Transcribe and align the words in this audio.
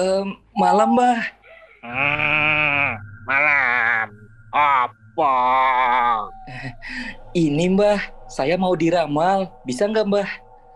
Um, 0.00 0.32
malam, 0.56 0.96
Mbah. 0.96 1.20
Hmm, 1.84 2.96
malam. 3.28 4.08
Apa? 4.48 5.34
Ini, 7.36 7.76
Mbah. 7.76 8.00
Saya 8.32 8.56
mau 8.56 8.72
diramal. 8.72 9.52
Bisa 9.68 9.84
nggak, 9.84 10.08
Mbah? 10.08 10.30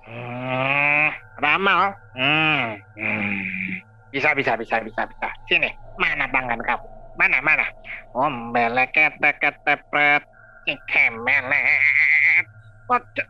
Hmm, 0.05 1.09
ramal. 1.41 1.97
Hmm, 2.13 2.77
hmm. 3.01 3.81
Bisa, 4.13 4.37
bisa, 4.37 4.61
bisa, 4.61 4.85
bisa, 4.85 5.09
bisa. 5.09 5.29
Sini, 5.49 5.73
mana 5.97 6.29
tangan 6.29 6.61
kamu? 6.61 6.85
Mana, 7.17 7.41
mana? 7.41 7.65
Ombele 8.13 8.93
kete 8.93 9.41
kete 9.41 9.75
pret. 9.89 10.21
Ikemelet. 10.69 12.45
Waduh. 12.93 13.29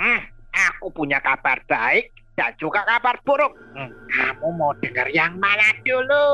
hmm, 0.00 0.20
aku 0.56 0.88
punya 0.96 1.20
kabar 1.20 1.60
baik 1.68 2.16
dan 2.36 2.52
juga 2.60 2.84
kabar 2.84 3.16
buruk. 3.24 3.56
Hmm, 3.72 3.90
kamu 4.12 4.48
mau 4.60 4.72
dengar 4.78 5.08
yang 5.10 5.40
mana 5.40 5.72
dulu? 5.82 6.28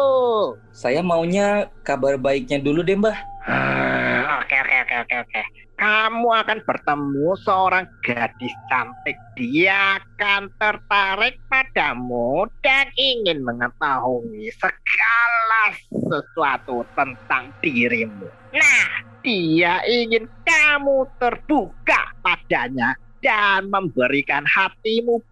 Saya 0.75 1.01
maunya 1.01 1.71
kabar 1.87 2.19
baiknya 2.19 2.59
dulu 2.59 2.83
deh, 2.83 2.99
Mbah. 2.99 3.19
Ah, 3.47 4.43
Oke, 4.43 4.59
oke, 4.59 4.77
oke, 4.85 4.97
oke, 5.07 5.17
oke. 5.23 5.43
Kamu 5.83 6.29
akan 6.31 6.59
bertemu 6.63 7.29
seorang 7.43 7.87
gadis 8.07 8.55
cantik. 8.71 9.19
Dia 9.35 9.99
akan 9.99 10.51
tertarik 10.61 11.41
padamu 11.51 12.47
dan 12.63 12.87
ingin 12.95 13.43
mengetahui 13.43 14.51
segala 14.55 15.75
sesuatu 15.91 16.87
tentang 16.95 17.51
dirimu. 17.65 18.31
Nah, 18.55 18.87
dia 19.25 19.83
ingin 19.89 20.29
kamu 20.47 21.07
terbuka 21.19 22.15
padanya 22.23 22.95
dan 23.23 23.71
memberikan 23.71 24.43
hatimu 24.45 25.23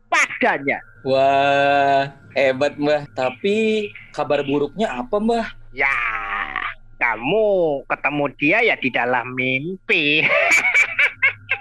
Wah, 1.05 2.17
hebat, 2.33 2.81
Mbah. 2.81 3.05
Tapi 3.13 3.93
kabar 4.17 4.41
buruknya 4.41 4.89
apa, 4.89 5.21
Mbah? 5.21 5.53
Ya, 5.77 5.93
kamu 6.97 7.85
ketemu 7.85 8.25
dia 8.41 8.65
ya 8.65 8.73
di 8.81 8.89
dalam 8.89 9.37
mimpi. 9.37 10.25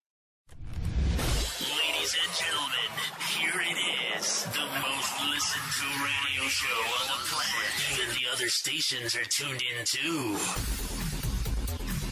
stations 8.53 9.15
are 9.15 9.25
tuned 9.25 9.61
in 9.65 9.83
too. 9.83 10.37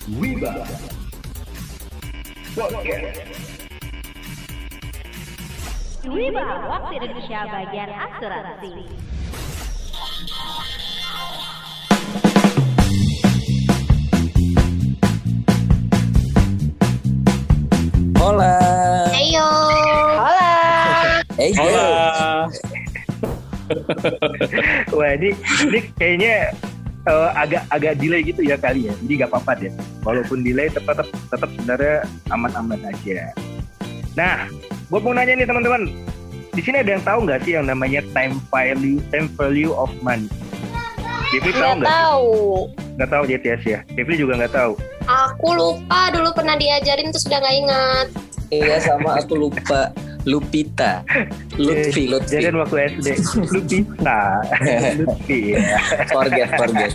Wiba 0.09 0.65
Podcast 2.57 3.21
Wiba, 6.01 6.45
waktu 6.65 6.97
Indonesia 6.97 7.45
bagian 7.45 7.93
asuransi. 7.93 8.73
Hola. 18.17 18.90
Wah 24.97 25.11
ini, 25.17 25.29
ini 25.67 25.79
kayaknya 25.97 26.55
eh, 27.07 27.29
agak 27.35 27.63
agak 27.71 27.93
delay 27.97 28.21
gitu 28.25 28.41
ya 28.45 28.55
kali 28.57 28.87
ya 28.89 28.93
Jadi 29.05 29.13
gak 29.21 29.29
apa-apa 29.33 29.51
deh 29.61 29.73
Walaupun 30.05 30.41
delay 30.45 30.69
tetap 30.69 31.05
tetap 31.07 31.49
sebenarnya 31.57 32.05
aman-aman 32.29 32.79
aja 32.85 33.33
Nah 34.17 34.47
gue 34.91 34.99
mau 34.99 35.15
nanya 35.15 35.39
nih 35.39 35.47
teman-teman 35.47 35.87
di 36.51 36.59
sini 36.59 36.83
ada 36.83 36.99
yang 36.99 37.03
tahu 37.07 37.19
nggak 37.23 37.47
sih 37.47 37.55
yang 37.55 37.63
namanya 37.63 38.03
time 38.11 38.35
value 38.51 38.99
time 39.07 39.31
value 39.39 39.71
of 39.71 39.87
money? 40.03 40.27
Jeffrey 41.31 41.55
tahu 41.55 41.79
Nggak 41.79 41.87
tahu. 41.87 42.31
Nggak 42.99 43.09
tahu 43.09 43.23
JTS 43.23 43.61
ya. 43.63 43.79
Jeffrey 43.95 44.19
juga 44.19 44.33
nggak 44.35 44.51
tahu. 44.51 44.73
Aku 45.07 45.47
lupa 45.55 46.11
dulu 46.11 46.35
pernah 46.35 46.59
diajarin 46.59 47.07
terus 47.15 47.23
udah 47.23 47.39
nggak 47.39 47.55
ingat. 47.55 48.07
Iya 48.51 48.75
sama 48.83 49.15
aku 49.15 49.47
lupa. 49.47 49.95
Lupita. 50.29 51.01
Lutfi, 51.57 52.09
Lutfi. 52.09 52.37
Jadi 52.41 52.57
waktu 52.57 52.77
SD 52.97 53.07
lu 53.53 53.59
bisa. 53.65 54.19
Lutfi 55.01 55.39
ya. 55.57 55.77
Forget, 56.13 56.49
forget. 56.57 56.93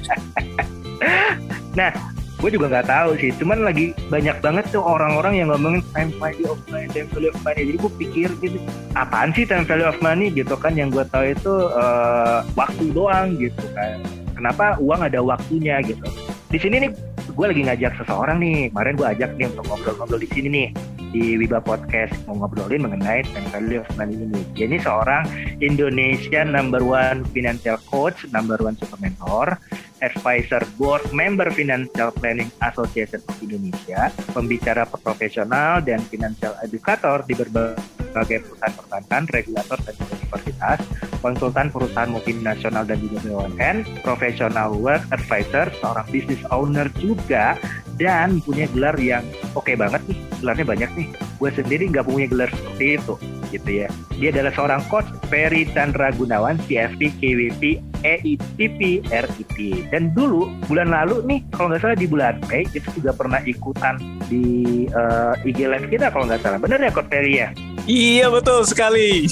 gue 2.36 2.50
juga 2.53 2.66
nggak 2.69 2.88
tahu 2.88 3.10
sih 3.16 3.32
cuman 3.41 3.65
lagi 3.65 3.97
banyak 4.12 4.36
banget 4.44 4.65
tuh 4.69 4.84
orang-orang 4.84 5.41
yang 5.41 5.48
ngomongin 5.48 5.81
time 5.97 6.12
value 6.20 6.53
of 6.53 6.60
money 6.69 6.86
time 6.92 7.09
value 7.09 7.32
of 7.32 7.38
money 7.41 7.62
jadi 7.65 7.78
gue 7.81 7.92
pikir 7.97 8.28
gitu 8.44 8.59
apaan 8.92 9.32
sih 9.32 9.48
time 9.48 9.65
value 9.65 9.88
of 9.88 9.97
money 10.04 10.28
gitu 10.28 10.53
kan 10.60 10.76
yang 10.76 10.92
gue 10.92 11.00
tahu 11.09 11.32
itu 11.32 11.54
eh, 11.72 12.38
waktu 12.53 12.84
doang 12.92 13.41
gitu 13.41 13.65
kan 13.72 14.04
kenapa 14.36 14.76
uang 14.76 15.00
ada 15.09 15.25
waktunya 15.25 15.81
gitu 15.81 16.04
di 16.53 16.59
sini 16.60 16.86
nih 16.86 16.91
gue 17.36 17.47
lagi 17.52 17.62
ngajak 17.69 17.92
seseorang 18.00 18.41
nih. 18.41 18.72
Kemarin 18.72 18.97
gue 18.97 19.08
ajak 19.12 19.30
nih 19.36 19.47
untuk 19.52 19.64
ngobrol-ngobrol 19.69 20.20
di 20.24 20.28
sini 20.32 20.48
nih 20.48 20.69
di 21.12 21.36
Wiba 21.36 21.60
Podcast. 21.60 22.16
Mau 22.24 22.41
ngobrolin 22.41 22.88
mengenai 22.88 23.28
of 23.76 23.88
money 24.00 24.16
ini. 24.16 24.41
Dia 24.56 24.64
ini 24.64 24.80
seorang 24.80 25.28
Indonesia 25.60 26.41
number 26.48 26.80
one 26.80 27.28
financial 27.36 27.76
coach, 27.92 28.24
number 28.32 28.56
one 28.56 28.72
super 28.80 28.97
mentor, 29.04 29.60
advisor 30.00 30.64
board 30.80 31.04
member 31.12 31.52
Financial 31.52 32.08
Planning 32.16 32.48
Association 32.64 33.20
of 33.28 33.36
Indonesia, 33.44 34.08
pembicara 34.32 34.88
profesional 34.88 35.84
dan 35.84 36.00
financial 36.08 36.56
educator 36.64 37.20
di 37.28 37.36
berbagai 37.36 38.48
perusahaan 38.48 38.74
perbankan, 38.80 39.28
regulator 39.28 39.76
dan 39.84 39.94
universitas, 40.08 40.80
konsultan 41.26 41.75
perusahaan 41.75 42.06
multinasional 42.06 42.87
dan 42.87 43.03
juga 43.03 43.19
BUMN, 43.26 43.82
profesional 44.06 44.70
wealth 44.78 45.03
advisor, 45.10 45.66
seorang 45.82 46.06
business 46.14 46.38
owner 46.54 46.87
juga, 47.03 47.59
dan 47.98 48.38
punya 48.47 48.70
gelar 48.70 48.94
yang 49.03 49.26
oke 49.59 49.75
banget 49.75 49.98
nih, 50.06 50.19
gelarnya 50.38 50.66
banyak 50.70 50.91
nih. 50.94 51.09
Gue 51.42 51.50
sendiri 51.50 51.91
nggak 51.91 52.06
punya 52.06 52.31
gelar 52.31 52.50
seperti 52.54 53.03
itu, 53.03 53.15
gitu 53.51 53.84
ya. 53.84 53.89
Dia 54.17 54.33
adalah 54.33 54.53
seorang 54.55 54.81
coach 54.89 55.09
Ferry 55.29 55.69
Chandra 55.71 56.11
Gunawan, 56.15 56.57
CFP, 56.65 57.12
KWP, 57.21 57.62
EITP, 58.03 58.81
RIP. 59.09 59.57
Dan 59.91 60.15
dulu 60.15 60.51
bulan 60.67 60.91
lalu 60.93 61.23
nih, 61.27 61.41
kalau 61.53 61.71
nggak 61.73 61.83
salah 61.83 61.99
di 61.99 62.07
bulan 62.09 62.39
Mei 62.49 62.65
itu 62.71 62.89
juga 62.97 63.12
pernah 63.12 63.41
ikutan 63.43 63.99
di 64.27 64.87
eh, 64.89 65.49
IG 65.49 65.59
Live 65.67 65.89
kita 65.91 66.11
kalau 66.11 66.27
nggak 66.27 66.43
salah. 66.43 66.59
Bener 66.59 66.79
ya 66.81 66.91
Coach 66.91 67.11
Ferry 67.11 67.43
ya? 67.43 67.49
Iya 67.87 68.27
betul 68.33 68.67
sekali. 68.67 69.31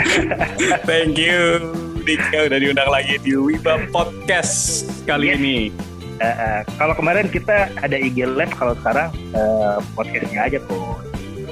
Thank 0.88 1.16
you 1.16 1.72
Dika 2.00 2.48
udah 2.48 2.58
diundang 2.58 2.88
lagi 2.88 3.20
di 3.20 3.36
Wiba 3.36 3.76
Podcast 3.92 4.84
kali 5.04 5.32
Yes. 5.32 5.36
ini. 5.36 5.58
Eh, 6.20 6.26
eh, 6.26 6.60
kalau 6.76 6.92
kemarin 6.92 7.28
kita 7.32 7.72
ada 7.80 7.96
IG 7.96 8.24
Live, 8.24 8.52
kalau 8.56 8.76
sekarang 8.76 9.08
eh, 9.32 9.76
podcastnya 9.96 10.48
aja 10.48 10.58
kok. 10.64 11.09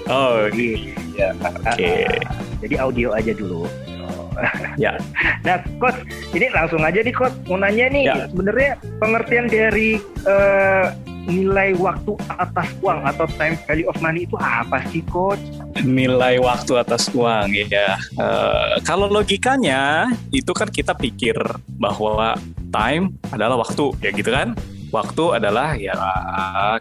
Oh 0.09 0.49
Jadi, 0.49 0.69
iya, 1.15 1.29
oke. 1.37 1.77
eh, 1.79 2.09
jadi 2.65 2.75
audio 2.81 3.13
aja 3.13 3.33
dulu. 3.33 3.65
Oh. 3.65 4.29
Ya. 4.79 4.95
Nah, 5.43 5.59
Coach, 5.83 5.99
ini 6.31 6.47
langsung 6.55 6.79
aja 6.81 7.03
nih, 7.03 7.11
Coach. 7.11 7.35
Mau 7.51 7.59
nanya 7.59 7.91
nih, 7.91 8.07
Ya. 8.07 8.31
sebenarnya 8.31 8.71
pengertian 9.03 9.51
dari 9.51 9.99
eh, 10.23 10.87
nilai 11.27 11.75
waktu 11.75 12.15
atas 12.31 12.71
uang 12.79 13.03
atau 13.03 13.27
time 13.35 13.59
value 13.67 13.91
of 13.91 13.99
money 13.99 14.23
itu 14.23 14.39
apa 14.39 14.79
sih, 14.89 15.03
Coach? 15.11 15.43
Nilai 15.83 16.39
waktu 16.39 16.79
atas 16.79 17.11
uang 17.11 17.51
ya. 17.51 17.99
Eh, 17.99 18.79
kalau 18.87 19.11
logikanya 19.11 20.07
itu 20.31 20.55
kan 20.55 20.71
kita 20.71 20.95
pikir 20.95 21.35
bahwa 21.75 22.39
time 22.71 23.19
adalah 23.29 23.59
waktu 23.59 23.91
ya 23.99 24.15
gitu 24.15 24.31
kan. 24.31 24.55
Waktu 24.89 25.43
adalah 25.43 25.75
ya 25.75 25.93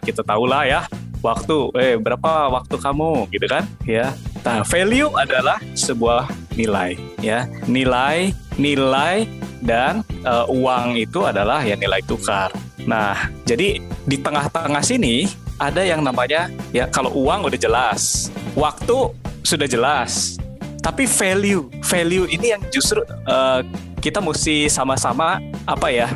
kita 0.00 0.22
tahulah 0.22 0.64
ya 0.64 0.80
waktu 1.20 1.58
eh 1.78 1.94
berapa 1.98 2.52
waktu 2.52 2.76
kamu 2.78 3.30
gitu 3.34 3.46
kan 3.50 3.64
ya. 3.84 4.14
Nah, 4.46 4.62
value 4.64 5.12
adalah 5.18 5.58
sebuah 5.74 6.30
nilai 6.54 6.96
ya. 7.20 7.44
Nilai, 7.66 8.32
nilai 8.56 9.26
dan 9.62 10.06
eh, 10.22 10.46
uang 10.48 10.96
itu 10.96 11.26
adalah 11.26 11.62
ya 11.66 11.74
nilai 11.74 12.00
tukar. 12.06 12.54
Nah, 12.86 13.28
jadi 13.44 13.82
di 13.82 14.16
tengah-tengah 14.16 14.80
sini 14.80 15.28
ada 15.58 15.82
yang 15.82 16.00
namanya 16.00 16.48
ya 16.70 16.86
kalau 16.88 17.10
uang 17.12 17.50
udah 17.50 17.58
jelas, 17.58 18.30
waktu 18.54 19.12
sudah 19.42 19.66
jelas, 19.66 20.38
tapi 20.80 21.04
value, 21.04 21.66
value 21.82 22.26
ini 22.30 22.54
yang 22.54 22.62
justru 22.70 23.02
eh, 23.04 23.60
kita 23.98 24.22
mesti 24.22 24.70
sama-sama 24.70 25.42
apa 25.66 25.90
ya? 25.90 26.08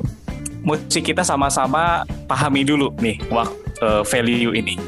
Mesti 0.62 1.02
kita 1.02 1.26
sama-sama 1.26 2.06
pahami 2.30 2.62
dulu 2.62 2.94
nih 3.02 3.18
waktu 3.34 3.61
value 4.06 4.54
ini. 4.54 4.78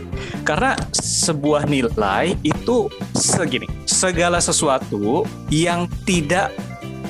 Karena 0.44 0.76
sebuah 0.94 1.66
nilai 1.66 2.36
itu 2.44 2.86
segini, 3.16 3.66
segala 3.88 4.38
sesuatu 4.38 5.24
yang 5.48 5.88
tidak 6.04 6.52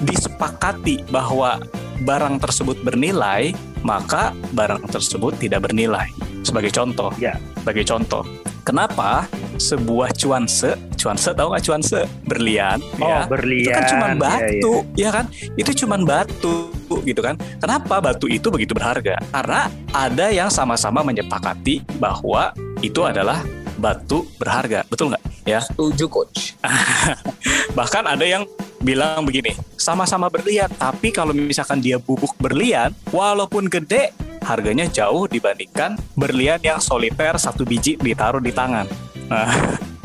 disepakati 0.06 1.02
bahwa 1.10 1.58
barang 2.02 2.42
tersebut 2.42 2.78
bernilai 2.82 3.54
maka 3.84 4.32
barang 4.56 4.88
tersebut 4.88 5.36
tidak 5.38 5.69
bernilai. 5.69 6.08
Sebagai 6.42 6.72
contoh, 6.72 7.12
Ya. 7.20 7.36
sebagai 7.60 7.84
contoh, 7.84 8.25
kenapa 8.64 9.28
sebuah 9.56 10.12
cuanse, 10.14 10.74
cuanse 10.94 11.30
tahu 11.32 11.54
nggak 11.54 11.64
cuanse? 11.64 12.00
Berlian, 12.24 12.78
Oh, 12.98 13.06
ya. 13.06 13.20
berlian. 13.26 13.64
Itu 13.64 13.70
kan 13.72 13.84
cuma 13.86 14.06
Ya, 14.06 14.12
ya. 14.12 14.18
batu, 14.18 14.74
ya, 14.94 15.08
kan? 15.10 15.24
Itu 15.54 15.70
cuma 15.84 15.96
batu 16.00 16.56
gitu 17.02 17.20
kan. 17.20 17.34
Kenapa 17.58 17.94
batu 17.98 18.26
itu 18.26 18.46
begitu 18.52 18.72
berharga? 18.72 19.18
Karena 19.30 19.66
ada 19.90 20.26
yang 20.30 20.48
sama-sama 20.48 21.02
menyepakati 21.02 21.82
bahwa 21.98 22.54
itu 22.80 23.00
adalah 23.02 23.42
batu 23.74 24.24
berharga, 24.38 24.86
betul 24.86 25.10
nggak? 25.10 25.22
Ya. 25.44 25.60
Setuju 25.60 26.06
coach. 26.08 26.56
Bahkan 27.78 28.04
ada 28.06 28.24
yang 28.24 28.48
bilang 28.80 29.24
begini, 29.24 29.52
sama-sama 29.76 30.28
berlian, 30.28 30.68
tapi 30.72 31.08
kalau 31.08 31.32
misalkan 31.32 31.80
dia 31.80 31.96
bubuk 31.96 32.36
berlian, 32.36 32.92
walaupun 33.10 33.68
gede, 33.68 34.12
harganya 34.44 34.87
jauh 34.87 35.25
dibandingkan 35.26 35.96
berlian 36.14 36.61
yang 36.61 36.79
soliter 36.79 37.35
satu 37.41 37.64
biji 37.64 37.96
ditaruh 37.96 38.44
di 38.44 38.52
tangan. 38.52 38.87
Nah, 39.26 39.49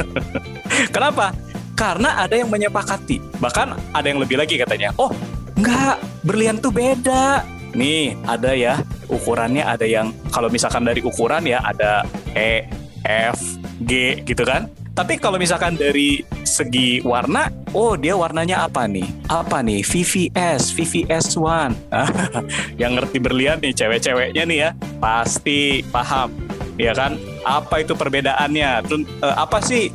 Kenapa? 0.95 1.35
Karena 1.75 2.19
ada 2.19 2.35
yang 2.35 2.51
menyepakati. 2.51 3.39
Bahkan 3.39 3.95
ada 3.95 4.07
yang 4.07 4.19
lebih 4.19 4.35
lagi 4.39 4.59
katanya, 4.59 4.91
oh 4.99 5.11
enggak, 5.55 5.99
berlian 6.23 6.59
tuh 6.59 6.71
beda. 6.71 7.43
Nih, 7.75 8.17
ada 8.25 8.51
ya 8.57 8.81
ukurannya 9.07 9.61
ada 9.61 9.85
yang 9.85 10.11
kalau 10.33 10.49
misalkan 10.49 10.83
dari 10.83 11.05
ukuran 11.05 11.45
ya 11.45 11.61
ada 11.61 12.03
E, 12.33 12.65
F, 13.05 13.39
G 13.85 14.23
gitu 14.25 14.43
kan. 14.43 14.67
Tapi 14.99 15.15
kalau 15.15 15.39
misalkan 15.39 15.79
dari 15.79 16.27
segi 16.43 16.99
warna, 17.07 17.47
oh 17.71 17.95
dia 17.95 18.19
warnanya 18.19 18.67
apa 18.67 18.83
nih? 18.83 19.07
Apa 19.31 19.63
nih? 19.63 19.79
VVS, 19.79 20.75
VVS 20.75 21.39
One. 21.39 21.71
yang 22.83 22.99
ngerti 22.99 23.23
berlian 23.23 23.63
nih 23.63 23.71
cewek-ceweknya 23.71 24.43
nih 24.43 24.57
ya, 24.59 24.69
pasti 24.99 25.87
paham. 25.87 26.35
Ya 26.75 26.91
kan? 26.91 27.15
Apa 27.47 27.79
itu 27.79 27.95
perbedaannya? 27.95 28.91
Eh, 29.23 29.35
apa 29.39 29.63
sih? 29.63 29.87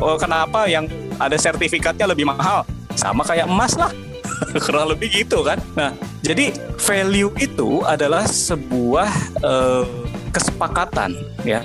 Oh, 0.00 0.16
kenapa 0.16 0.64
yang 0.64 0.88
ada 1.20 1.36
sertifikatnya 1.36 2.08
lebih 2.08 2.24
mahal? 2.24 2.64
Sama 2.96 3.28
kayak 3.28 3.52
emas 3.52 3.76
lah. 3.76 3.92
Kurang 4.64 4.96
lebih 4.96 5.20
gitu 5.20 5.44
kan. 5.44 5.60
Nah, 5.76 5.92
jadi 6.24 6.56
value 6.80 7.36
itu 7.36 7.84
adalah 7.84 8.24
sebuah 8.24 9.12
eh, 9.36 9.84
kesepakatan 10.32 11.12
ya 11.44 11.60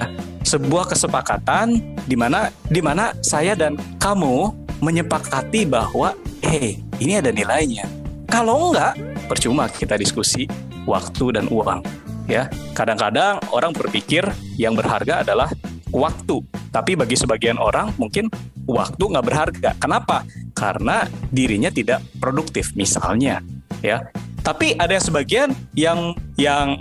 sebuah 0.52 0.92
kesepakatan 0.92 1.80
di 2.04 2.20
mana 2.20 2.52
di 2.68 2.84
mana 2.84 3.16
saya 3.24 3.56
dan 3.56 3.80
kamu 4.04 4.52
menyepakati 4.84 5.64
bahwa 5.64 6.12
hey 6.44 6.84
ini 7.00 7.24
ada 7.24 7.32
nilainya. 7.32 7.88
Kalau 8.28 8.72
enggak 8.72 9.00
percuma 9.32 9.72
kita 9.72 9.96
diskusi 9.96 10.52
waktu 10.84 11.40
dan 11.40 11.48
uang 11.48 11.80
ya. 12.28 12.52
Kadang-kadang 12.76 13.40
orang 13.56 13.72
berpikir 13.72 14.28
yang 14.60 14.76
berharga 14.76 15.24
adalah 15.24 15.48
waktu 15.96 16.44
tapi 16.72 17.00
bagi 17.00 17.16
sebagian 17.16 17.56
orang 17.56 17.96
mungkin 17.96 18.28
waktu 18.68 19.04
nggak 19.08 19.26
berharga. 19.28 19.72
Kenapa? 19.80 20.28
Karena 20.52 21.08
dirinya 21.32 21.72
tidak 21.72 22.04
produktif 22.20 22.76
misalnya 22.76 23.40
ya. 23.80 24.04
Tapi 24.44 24.76
ada 24.76 25.00
yang 25.00 25.06
sebagian 25.06 25.50
yang 25.78 26.00
yang 26.36 26.76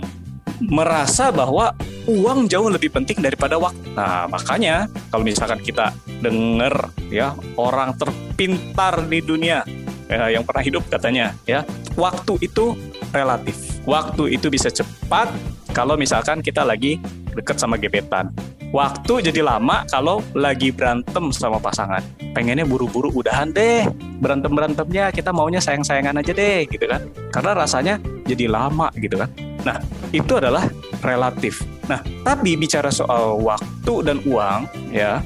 merasa 0.59 1.31
bahwa 1.31 1.73
uang 2.09 2.49
jauh 2.49 2.69
lebih 2.71 2.89
penting 2.89 3.21
daripada 3.21 3.57
waktu. 3.61 3.93
Nah, 3.93 4.25
makanya 4.25 4.89
kalau 5.09 5.23
misalkan 5.25 5.59
kita 5.61 5.93
dengar 6.21 6.93
ya 7.11 7.35
orang 7.57 7.93
terpintar 7.97 9.05
di 9.05 9.19
dunia 9.21 9.61
ya, 10.09 10.31
yang 10.33 10.45
pernah 10.45 10.63
hidup 10.63 10.83
katanya 10.89 11.35
ya, 11.45 11.61
waktu 11.97 12.41
itu 12.41 12.73
relatif. 13.11 13.83
Waktu 13.85 14.37
itu 14.37 14.47
bisa 14.53 14.69
cepat 14.69 15.29
kalau 15.73 15.97
misalkan 15.97 16.39
kita 16.41 16.61
lagi 16.61 17.01
deket 17.33 17.57
sama 17.57 17.77
gebetan. 17.79 18.29
Waktu 18.71 19.27
jadi 19.27 19.43
lama 19.43 19.83
kalau 19.91 20.23
lagi 20.31 20.71
berantem 20.71 21.27
sama 21.35 21.59
pasangan. 21.59 21.99
Pengennya 22.31 22.63
buru-buru 22.63 23.11
udahan 23.11 23.51
deh. 23.51 23.83
Berantem-berantemnya 24.23 25.11
kita 25.11 25.35
maunya 25.35 25.59
sayang-sayangan 25.59 26.23
aja 26.23 26.31
deh 26.31 26.63
gitu 26.71 26.87
kan. 26.87 27.03
Karena 27.35 27.51
rasanya 27.51 27.99
jadi 28.23 28.47
lama 28.47 28.87
gitu 28.95 29.19
kan. 29.19 29.27
Nah, 29.67 29.75
itu 30.15 30.39
adalah 30.39 30.71
relatif. 31.03 31.59
Nah, 31.91 31.99
tapi 32.23 32.55
bicara 32.55 32.87
soal 32.87 33.35
waktu 33.43 33.93
dan 34.07 34.23
uang, 34.23 34.63
ya, 34.95 35.19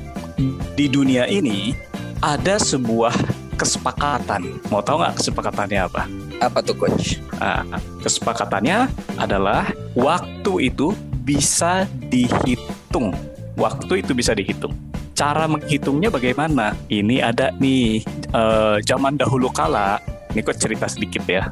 di 0.73 0.89
dunia 0.89 1.29
ini 1.29 1.77
ada 2.25 2.57
sebuah 2.57 3.13
kesepakatan. 3.53 4.65
Mau 4.73 4.81
tahu 4.81 5.05
nggak 5.05 5.21
kesepakatannya 5.21 5.85
apa? 5.85 6.09
Apa 6.41 6.65
tuh 6.65 6.73
coach? 6.73 7.21
Nah, 7.37 7.61
kesepakatannya 8.01 8.89
adalah 9.21 9.69
waktu 9.93 10.73
itu 10.73 10.97
bisa 11.21 11.85
dihitung. 12.09 13.13
Waktu 13.61 14.01
itu 14.01 14.17
bisa 14.17 14.33
dihitung. 14.33 14.73
Cara 15.13 15.45
menghitungnya 15.45 16.09
bagaimana? 16.09 16.73
Ini 16.89 17.29
ada 17.29 17.53
nih 17.61 18.01
eh, 18.33 18.77
zaman 18.81 19.21
dahulu 19.21 19.53
kala. 19.53 20.01
Ini 20.33 20.41
kok 20.41 20.57
cerita 20.57 20.89
sedikit 20.89 21.21
ya 21.29 21.45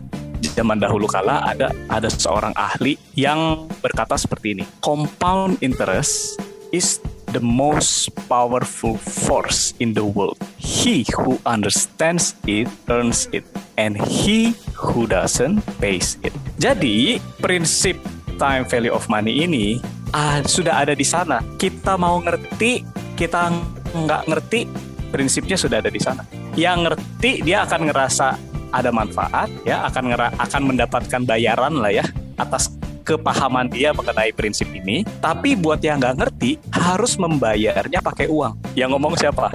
zaman 0.51 0.79
dahulu 0.79 1.07
kala 1.07 1.43
ada 1.47 1.71
ada 1.87 2.09
seorang 2.11 2.51
ahli 2.57 2.99
yang 3.15 3.69
berkata 3.79 4.19
seperti 4.19 4.59
ini. 4.59 4.63
Compound 4.83 5.63
interest 5.63 6.39
is 6.73 6.99
the 7.33 7.41
most 7.41 8.13
powerful 8.29 8.97
force 8.97 9.73
in 9.81 9.93
the 9.97 10.05
world. 10.05 10.37
He 10.57 11.05
who 11.13 11.41
understands 11.45 12.37
it 12.45 12.69
earns 12.89 13.29
it 13.33 13.45
and 13.77 13.97
he 13.97 14.53
who 14.77 15.09
doesn't 15.09 15.65
pays 15.81 16.17
it. 16.21 16.33
Jadi, 16.61 17.17
prinsip 17.41 17.97
time 18.37 18.65
value 18.69 18.93
of 18.93 19.05
money 19.09 19.45
ini 19.45 19.81
ah, 20.13 20.41
sudah 20.45 20.85
ada 20.85 20.93
di 20.93 21.05
sana. 21.05 21.41
Kita 21.57 21.97
mau 21.97 22.21
ngerti, 22.21 22.85
kita 23.17 23.49
nggak 23.93 24.21
ngerti, 24.29 24.69
prinsipnya 25.09 25.57
sudah 25.57 25.81
ada 25.81 25.89
di 25.89 26.01
sana. 26.01 26.25
Yang 26.53 26.77
ngerti 26.85 27.31
dia 27.41 27.65
akan 27.65 27.89
ngerasa 27.89 28.52
ada 28.73 28.89
manfaat 28.89 29.53
ya 29.61 29.85
akan 29.85 30.03
ngera 30.09 30.27
akan 30.41 30.61
mendapatkan 30.73 31.21
bayaran 31.21 31.77
lah 31.77 31.93
ya 31.93 32.05
atas 32.41 32.73
kepahaman 33.03 33.69
dia 33.69 33.91
mengenai 33.93 34.31
prinsip 34.33 34.71
ini. 34.73 35.05
Tapi 35.21 35.53
buat 35.59 35.83
yang 35.83 35.99
nggak 35.99 36.17
ngerti 36.17 36.57
harus 36.73 37.19
membayarnya 37.19 37.99
pakai 37.99 38.31
uang. 38.31 38.73
Yang 38.73 38.89
ngomong 38.97 39.13
siapa? 39.19 39.51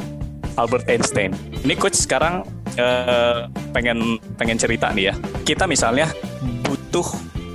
Albert 0.54 0.86
Einstein. 0.86 1.32
Ini 1.64 1.74
coach 1.74 1.96
sekarang 1.96 2.44
eh, 2.76 3.48
pengen 3.72 4.20
pengen 4.36 4.60
cerita 4.60 4.92
nih 4.92 5.10
ya. 5.10 5.14
Kita 5.42 5.64
misalnya 5.66 6.12
butuh 6.62 7.08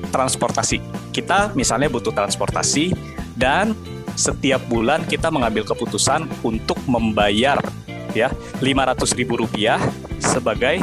transportasi. 0.10 0.82
Kita 1.14 1.54
misalnya 1.54 1.88
butuh 1.94 2.12
transportasi 2.12 2.92
dan 3.38 3.78
setiap 4.14 4.62
bulan 4.70 5.06
kita 5.10 5.34
mengambil 5.34 5.66
keputusan 5.66 6.30
untuk 6.46 6.78
membayar 6.86 7.58
ya 8.14 8.30
500 8.62 9.18
ribu 9.18 9.42
rupiah 9.42 9.82
sebagai 10.22 10.78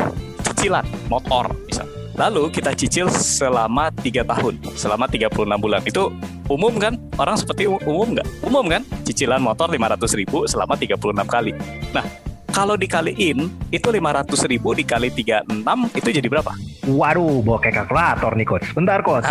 cicilan 0.50 0.84
motor 1.06 1.48
misal. 1.66 1.86
Lalu 2.18 2.52
kita 2.52 2.76
cicil 2.76 3.08
selama 3.08 3.88
tiga 4.04 4.20
tahun, 4.26 4.60
selama 4.76 5.08
36 5.08 5.32
bulan. 5.56 5.80
Itu 5.86 6.12
umum 6.52 6.76
kan? 6.76 7.00
Orang 7.16 7.40
seperti 7.40 7.64
umum 7.64 8.12
nggak? 8.12 8.28
Umum 8.44 8.68
kan? 8.68 8.84
Cicilan 9.08 9.40
motor 9.40 9.72
500 9.72 10.20
ribu 10.20 10.44
selama 10.44 10.76
36 10.76 11.00
kali. 11.24 11.56
Nah, 11.96 12.04
kalau 12.50 12.76
dikaliin, 12.76 13.48
itu 13.72 13.88
500 13.88 14.36
ribu 14.50 14.76
dikali 14.76 15.08
36, 15.08 15.96
itu 15.96 16.08
jadi 16.12 16.28
berapa? 16.28 16.52
Waduh, 16.90 17.40
bawa 17.40 17.56
kayak 17.62 17.86
kalkulator 17.86 18.32
nih 18.36 18.44
coach. 18.44 18.68
Bentar 18.76 19.00
coach. 19.00 19.24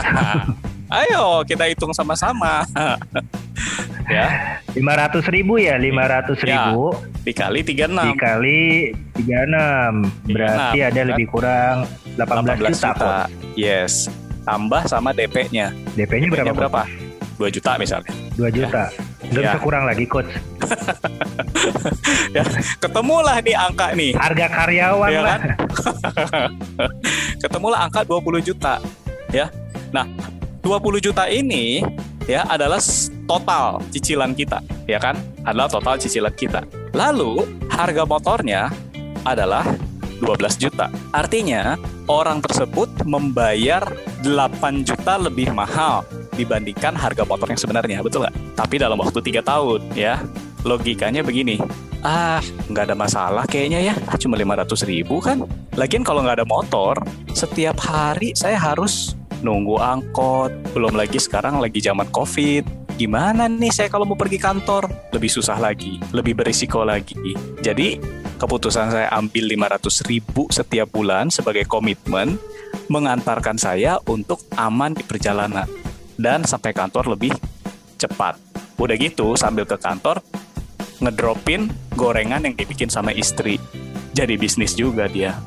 Ayo 0.89 1.45
kita 1.45 1.69
hitung 1.69 1.93
sama-sama. 1.93 2.65
ya, 4.09 4.27
500 4.73 5.25
ribu 5.29 5.53
ya, 5.57 5.77
500 5.77 6.41
Ya. 6.41 6.69
ribu 6.69 6.93
dikali 7.21 7.59
36. 7.61 8.09
dikali 8.09 8.61
36. 9.15 9.93
Berarti 10.29 10.77
36, 10.77 10.89
ada 10.89 10.97
kan? 10.97 11.05
lebih 11.13 11.25
kurang 11.29 11.75
18, 12.17 12.17
18 12.17 12.57
juta, 12.57 12.89
juta. 12.89 12.89
coach. 12.97 13.31
Yes. 13.55 13.93
Tambah 14.43 14.81
sama 14.85 15.13
DP-nya. 15.13 15.69
DP-nya 15.93 16.27
berapa? 16.27 16.49
DP-nya 16.49 16.53
berapa? 16.57 16.81
2 17.37 17.47
juta 17.49 17.71
misalnya. 17.77 18.11
2 18.35 18.49
juta. 18.49 18.83
Ya. 19.29 19.53
bisa 19.53 19.61
kurang 19.61 19.85
lagi 19.85 20.09
coach. 20.09 20.31
ya, 22.35 22.41
ketemulah 22.81 23.37
nih 23.45 23.53
angka 23.53 23.93
nih. 23.93 24.11
Harga 24.17 24.47
karyawan 24.49 25.09
ya 25.13 25.21
lah. 25.21 25.37
kan? 25.37 25.41
ketemulah 27.45 27.79
angka 27.85 28.01
20 28.09 28.41
juta, 28.41 28.81
ya. 29.29 29.53
Nah, 29.93 30.09
20 30.65 30.97
juta 30.97 31.29
ini 31.29 31.85
ya 32.25 32.45
adalah 32.49 32.81
total 33.29 33.77
cicilan 33.93 34.33
kita, 34.33 34.57
ya 34.89 34.98
kan? 34.98 35.13
Adalah 35.45 35.69
total 35.69 36.01
cicilan 36.01 36.33
kita. 36.33 36.65
Lalu 36.98 37.45
harga 37.69 38.01
motornya 38.09 38.74
adalah 39.21 39.62
12 40.17 40.57
juta. 40.57 40.89
Artinya 41.13 41.77
orang 42.09 42.41
tersebut 42.41 42.89
membayar 43.05 43.86
8 44.25 44.81
juta 44.81 45.21
lebih 45.21 45.53
mahal 45.53 46.01
dibandingkan 46.33 46.98
harga 46.98 47.21
motor 47.24 47.45
yang 47.53 47.62
sebenarnya, 47.62 48.01
betul 48.01 48.25
nggak? 48.25 48.36
Tapi 48.57 48.75
dalam 48.81 48.98
waktu 48.98 49.21
tiga 49.21 49.45
tahun, 49.45 49.86
ya. 49.93 50.17
Logikanya 50.67 51.24
begini, 51.24 51.55
ah 52.03 52.43
nggak 52.67 52.91
ada 52.91 52.95
masalah 53.00 53.48
kayaknya 53.48 53.79
ya, 53.79 53.95
Ah, 54.12 54.19
cuma 54.19 54.36
500 54.36 54.83
ribu 54.83 55.24
kan. 55.24 55.48
Lagian 55.79 56.03
kalau 56.03 56.19
nggak 56.19 56.43
ada 56.43 56.48
motor, 56.48 57.00
setiap 57.31 57.79
hari 57.79 58.36
saya 58.36 58.59
harus 58.59 59.15
nunggu 59.39 59.79
angkot, 59.79 60.51
belum 60.75 61.00
lagi 61.00 61.15
sekarang 61.15 61.63
lagi 61.63 61.79
zaman 61.79 62.12
covid. 62.12 62.67
Gimana 62.99 63.47
nih 63.47 63.71
saya 63.71 63.87
kalau 63.87 64.03
mau 64.03 64.19
pergi 64.19 64.35
kantor? 64.35 64.91
Lebih 65.15 65.31
susah 65.31 65.55
lagi, 65.55 66.03
lebih 66.11 66.35
berisiko 66.35 66.83
lagi. 66.83 67.15
Jadi 67.63 67.95
keputusan 68.35 68.91
saya 68.91 69.07
ambil 69.15 69.55
500 69.55 70.03
ribu 70.03 70.51
setiap 70.51 70.91
bulan 70.91 71.31
sebagai 71.31 71.63
komitmen 71.63 72.35
mengantarkan 72.91 73.55
saya 73.55 74.03
untuk 74.03 74.43
aman 74.59 74.91
di 74.91 75.07
perjalanan 75.07 75.63
dan 76.19 76.43
sampai 76.43 76.75
kantor 76.75 77.15
lebih 77.15 77.31
cepat. 77.95 78.35
Udah 78.75 78.99
gitu 78.99 79.31
sambil 79.39 79.63
ke 79.63 79.79
kantor 79.79 80.19
ngedropin 80.99 81.71
gorengan 81.95 82.43
yang 82.43 82.59
dibikin 82.59 82.91
sama 82.91 83.15
istri. 83.15 83.63
Jadi 84.11 84.35
bisnis 84.35 84.75
juga 84.75 85.07
dia. 85.07 85.39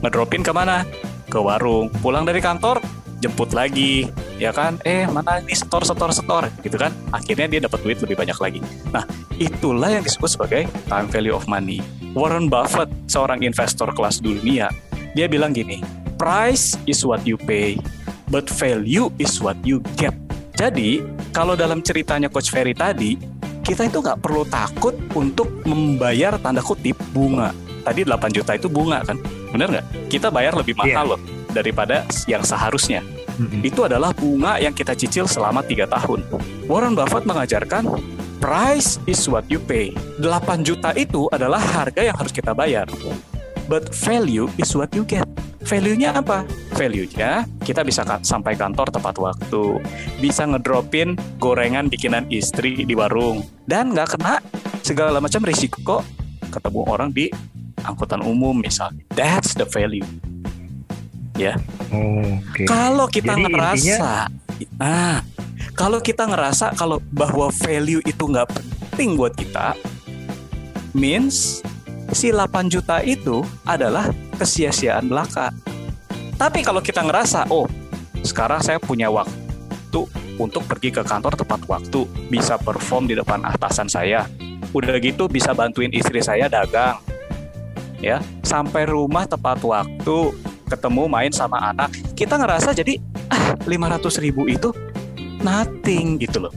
Ngedropin 0.00 0.40
ke 0.40 0.48
mana? 0.48 0.88
Ke 1.28 1.36
warung. 1.44 1.92
Pulang 2.00 2.24
dari 2.24 2.40
kantor, 2.40 2.80
jemput 3.20 3.52
lagi. 3.52 4.08
Ya 4.36 4.52
kan? 4.52 4.76
Eh, 4.84 5.08
mana 5.08 5.40
ini 5.40 5.56
setor, 5.56 5.80
setor, 5.82 6.12
setor. 6.12 6.52
Gitu 6.60 6.76
kan? 6.76 6.92
Akhirnya 7.08 7.48
dia 7.48 7.60
dapat 7.64 7.80
duit 7.80 7.98
lebih 8.04 8.20
banyak 8.20 8.36
lagi. 8.36 8.60
Nah, 8.92 9.08
itulah 9.36 9.88
yang 9.88 10.04
disebut 10.04 10.28
sebagai 10.28 10.68
time 10.86 11.08
value 11.08 11.32
of 11.32 11.48
money. 11.48 11.80
Warren 12.12 12.52
Buffett, 12.52 12.88
seorang 13.08 13.40
investor 13.40 13.88
kelas 13.92 14.20
dunia, 14.20 14.68
dia 15.12 15.26
bilang 15.28 15.56
gini, 15.56 15.80
price 16.16 16.76
is 16.84 17.00
what 17.00 17.24
you 17.24 17.40
pay, 17.48 17.80
but 18.28 18.44
value 18.48 19.08
is 19.16 19.40
what 19.40 19.56
you 19.64 19.80
get. 19.96 20.12
Jadi, 20.56 21.04
kalau 21.32 21.52
dalam 21.52 21.84
ceritanya 21.84 22.32
Coach 22.32 22.48
Ferry 22.48 22.72
tadi, 22.72 23.20
kita 23.60 23.84
itu 23.84 24.00
nggak 24.00 24.20
perlu 24.24 24.48
takut 24.48 24.96
untuk 25.12 25.48
membayar 25.64 26.36
tanda 26.40 26.64
kutip 26.64 26.96
bunga. 27.12 27.52
Tadi 27.84 28.04
8 28.04 28.32
juta 28.32 28.52
itu 28.56 28.68
bunga 28.68 29.04
kan? 29.04 29.20
Bener 29.52 29.68
nggak? 29.68 29.86
Kita 30.08 30.28
bayar 30.32 30.56
lebih 30.56 30.76
mahal 30.76 31.04
Iya. 31.04 31.12
loh 31.16 31.20
daripada 31.52 32.04
yang 32.24 32.40
seharusnya. 32.40 33.00
Itu 33.60 33.84
adalah 33.84 34.16
bunga 34.16 34.56
yang 34.56 34.72
kita 34.72 34.96
cicil 34.96 35.28
selama 35.28 35.60
tiga 35.64 35.84
tahun. 35.88 36.24
Warren 36.66 36.96
Buffett 36.96 37.28
mengajarkan 37.28 37.84
price 38.40 39.00
is 39.08 39.24
what 39.28 39.44
you 39.48 39.60
pay. 39.60 39.92
8 40.20 40.64
juta 40.64 40.92
itu 40.96 41.28
adalah 41.32 41.60
harga 41.60 42.00
yang 42.04 42.16
harus 42.16 42.32
kita 42.32 42.56
bayar. 42.56 42.88
But 43.66 43.90
value 43.90 44.46
is 44.56 44.70
what 44.78 44.94
you 44.94 45.02
get. 45.02 45.26
Value-nya 45.66 46.14
apa? 46.14 46.46
Value-nya 46.78 47.42
kita 47.66 47.82
bisa 47.82 48.06
sampai 48.22 48.54
kantor 48.54 48.86
tepat 48.86 49.18
waktu, 49.18 49.82
bisa 50.22 50.46
ngedropin 50.46 51.18
gorengan 51.42 51.90
bikinan 51.90 52.22
istri 52.30 52.86
di 52.86 52.94
warung, 52.94 53.42
dan 53.66 53.90
nggak 53.90 54.14
kena 54.14 54.38
segala 54.86 55.18
macam 55.18 55.42
risiko 55.42 56.06
ketemu 56.54 56.86
orang 56.86 57.10
di 57.10 57.26
angkutan 57.82 58.22
umum 58.22 58.54
misalnya. 58.54 59.02
That's 59.18 59.58
the 59.58 59.66
value. 59.66 60.06
Ya. 61.36 61.54
Oke. 61.92 62.64
Kalau 62.64 63.06
kita 63.06 63.36
Jadi 63.36 63.44
ngerasa, 63.52 64.32
ah, 64.80 65.20
kalau 65.76 66.00
kita 66.00 66.24
ngerasa 66.24 66.72
kalau 66.72 66.98
bahwa 67.12 67.52
value 67.52 68.00
itu 68.04 68.24
nggak 68.24 68.48
penting 68.52 69.14
buat 69.20 69.36
kita, 69.36 69.76
means 70.96 71.60
si 72.16 72.32
8 72.32 72.72
juta 72.72 73.04
itu 73.04 73.44
adalah 73.68 74.08
kesia-siaan 74.40 75.08
belaka. 75.12 75.52
Tapi 76.36 76.60
kalau 76.64 76.80
kita 76.80 77.04
ngerasa, 77.04 77.48
oh, 77.52 77.68
sekarang 78.24 78.60
saya 78.60 78.80
punya 78.80 79.08
waktu 79.08 80.04
untuk 80.36 80.64
pergi 80.68 80.92
ke 80.92 81.00
kantor 81.04 81.36
tepat 81.36 81.64
waktu, 81.68 82.04
bisa 82.28 82.60
perform 82.60 83.08
di 83.08 83.16
depan 83.16 83.40
atasan 83.44 83.88
saya. 83.88 84.28
Udah 84.76 85.00
gitu 85.00 85.28
bisa 85.28 85.56
bantuin 85.56 85.88
istri 85.92 86.20
saya 86.20 86.48
dagang. 86.48 87.00
Ya, 88.04 88.20
sampai 88.44 88.84
rumah 88.84 89.24
tepat 89.24 89.64
waktu, 89.64 90.36
ketemu 90.66 91.06
main 91.06 91.32
sama 91.32 91.62
anak. 91.70 91.94
Kita 92.18 92.36
ngerasa 92.36 92.74
jadi 92.74 92.98
ah 93.30 93.54
500 93.64 94.22
ribu 94.22 94.50
itu 94.50 94.74
nothing 95.40 96.18
gitu 96.18 96.46
loh. 96.46 96.54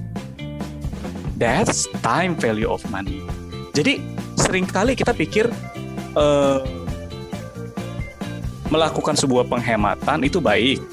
That's 1.39 1.87
time 2.03 2.35
value 2.35 2.67
of 2.67 2.83
money. 2.91 3.23
Jadi 3.71 4.01
sering 4.35 4.67
kali 4.67 4.97
kita 4.97 5.15
pikir 5.15 5.47
eh, 6.17 6.59
melakukan 8.69 9.15
sebuah 9.15 9.47
penghematan 9.47 10.25
itu 10.25 10.43
baik 10.43 10.83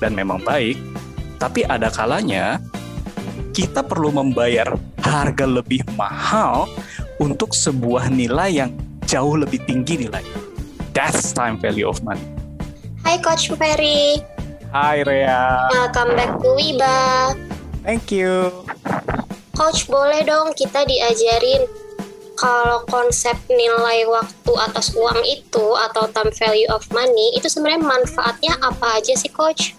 dan 0.00 0.16
memang 0.16 0.40
baik, 0.40 0.80
tapi 1.36 1.62
ada 1.68 1.92
kalanya 1.92 2.58
kita 3.52 3.84
perlu 3.84 4.08
membayar 4.14 4.72
harga 5.04 5.44
lebih 5.44 5.84
mahal 5.98 6.64
untuk 7.20 7.52
sebuah 7.52 8.08
nilai 8.08 8.64
yang 8.64 8.70
jauh 9.04 9.36
lebih 9.36 9.60
tinggi 9.68 10.06
nilai. 10.06 10.39
That's 10.90 11.30
time 11.30 11.58
value 11.58 11.86
of 11.86 12.02
money. 12.02 12.22
Hai 13.06 13.16
Coach 13.22 13.48
Ferry, 13.56 14.20
Hai 14.70 15.02
Rea, 15.02 15.70
welcome 15.72 16.12
back 16.14 16.36
to 16.42 16.48
Wiba. 16.54 16.98
thank 17.82 18.12
you. 18.12 18.50
Coach 19.56 19.88
boleh 19.88 20.22
dong 20.22 20.52
kita 20.54 20.84
diajarin 20.84 21.64
kalau 22.36 22.84
konsep 22.88 23.36
nilai 23.48 24.08
waktu 24.08 24.52
atas 24.56 24.96
uang 24.96 25.20
itu 25.24 25.66
atau 25.90 26.08
time 26.08 26.32
value 26.32 26.70
of 26.72 26.84
money 26.92 27.36
itu 27.36 27.48
sebenarnya 27.48 27.84
manfaatnya 27.84 28.52
apa 28.60 29.00
aja 29.00 29.12
sih 29.16 29.28
Coach? 29.32 29.76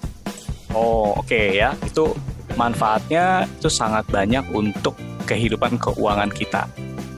Oh 0.71 1.17
oke 1.19 1.55
ya, 1.55 1.75
itu 1.83 2.15
manfaatnya 2.55 3.45
itu 3.59 3.67
sangat 3.67 4.07
banyak 4.07 4.43
untuk 4.51 4.95
kehidupan 5.27 5.75
keuangan 5.77 6.31
kita, 6.31 6.67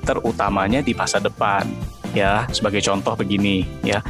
terutamanya 0.03 0.81
di 0.81 0.93
masa 0.93 1.17
depan. 1.21 1.63
Ya, 2.13 2.46
sebagai 2.53 2.77
contoh 2.86 3.17
begini 3.17 3.65
ya, 3.82 4.05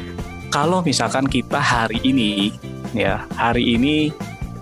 kalau 0.51 0.83
misalkan 0.83 1.23
kita 1.23 1.57
hari 1.57 2.03
ini 2.03 2.51
ya 2.91 3.23
hari 3.39 3.79
ini 3.79 4.11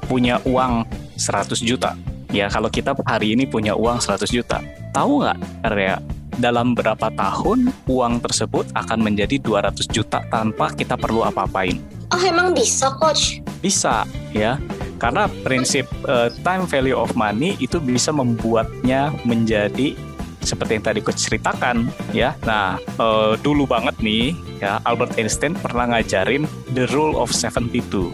punya 0.06 0.38
uang 0.46 0.86
100 1.18 1.58
juta, 1.66 1.98
ya 2.30 2.48
kalau 2.54 2.70
kita 2.70 2.94
hari 3.02 3.34
ini 3.34 3.50
punya 3.50 3.74
uang 3.74 3.98
100 3.98 4.30
juta, 4.30 4.62
tahu 4.94 5.26
nggak 5.26 5.38
Area? 5.66 5.98
Dalam 6.32 6.74
berapa 6.74 7.12
tahun 7.12 7.70
uang 7.86 8.24
tersebut 8.24 8.72
akan 8.74 9.04
menjadi 9.04 9.36
200 9.42 9.90
juta 9.92 10.24
tanpa 10.32 10.72
kita 10.72 10.96
perlu 10.96 11.28
apa-apain? 11.28 11.76
Oh 12.14 12.22
emang 12.24 12.56
bisa 12.56 12.94
Coach? 12.98 13.44
Bisa 13.60 14.08
ya. 14.32 14.62
Karena 15.02 15.26
prinsip 15.42 15.90
eh, 16.06 16.30
time 16.46 16.70
value 16.70 16.96
of 16.96 17.18
money 17.18 17.58
itu 17.58 17.82
bisa 17.82 18.14
membuatnya 18.14 19.12
menjadi 19.26 19.98
seperti 20.42 20.78
yang 20.78 20.86
tadi 20.86 21.00
coach 21.06 21.22
ceritakan 21.22 21.88
ya. 22.12 22.34
Nah, 22.44 22.78
eh, 22.82 23.34
dulu 23.40 23.70
banget 23.70 23.98
nih 24.02 24.34
ya 24.62 24.82
Albert 24.86 25.18
Einstein 25.18 25.54
pernah 25.58 25.90
ngajarin 25.96 26.46
the 26.74 26.90
rule 26.92 27.18
of 27.18 27.30
72. 27.34 28.12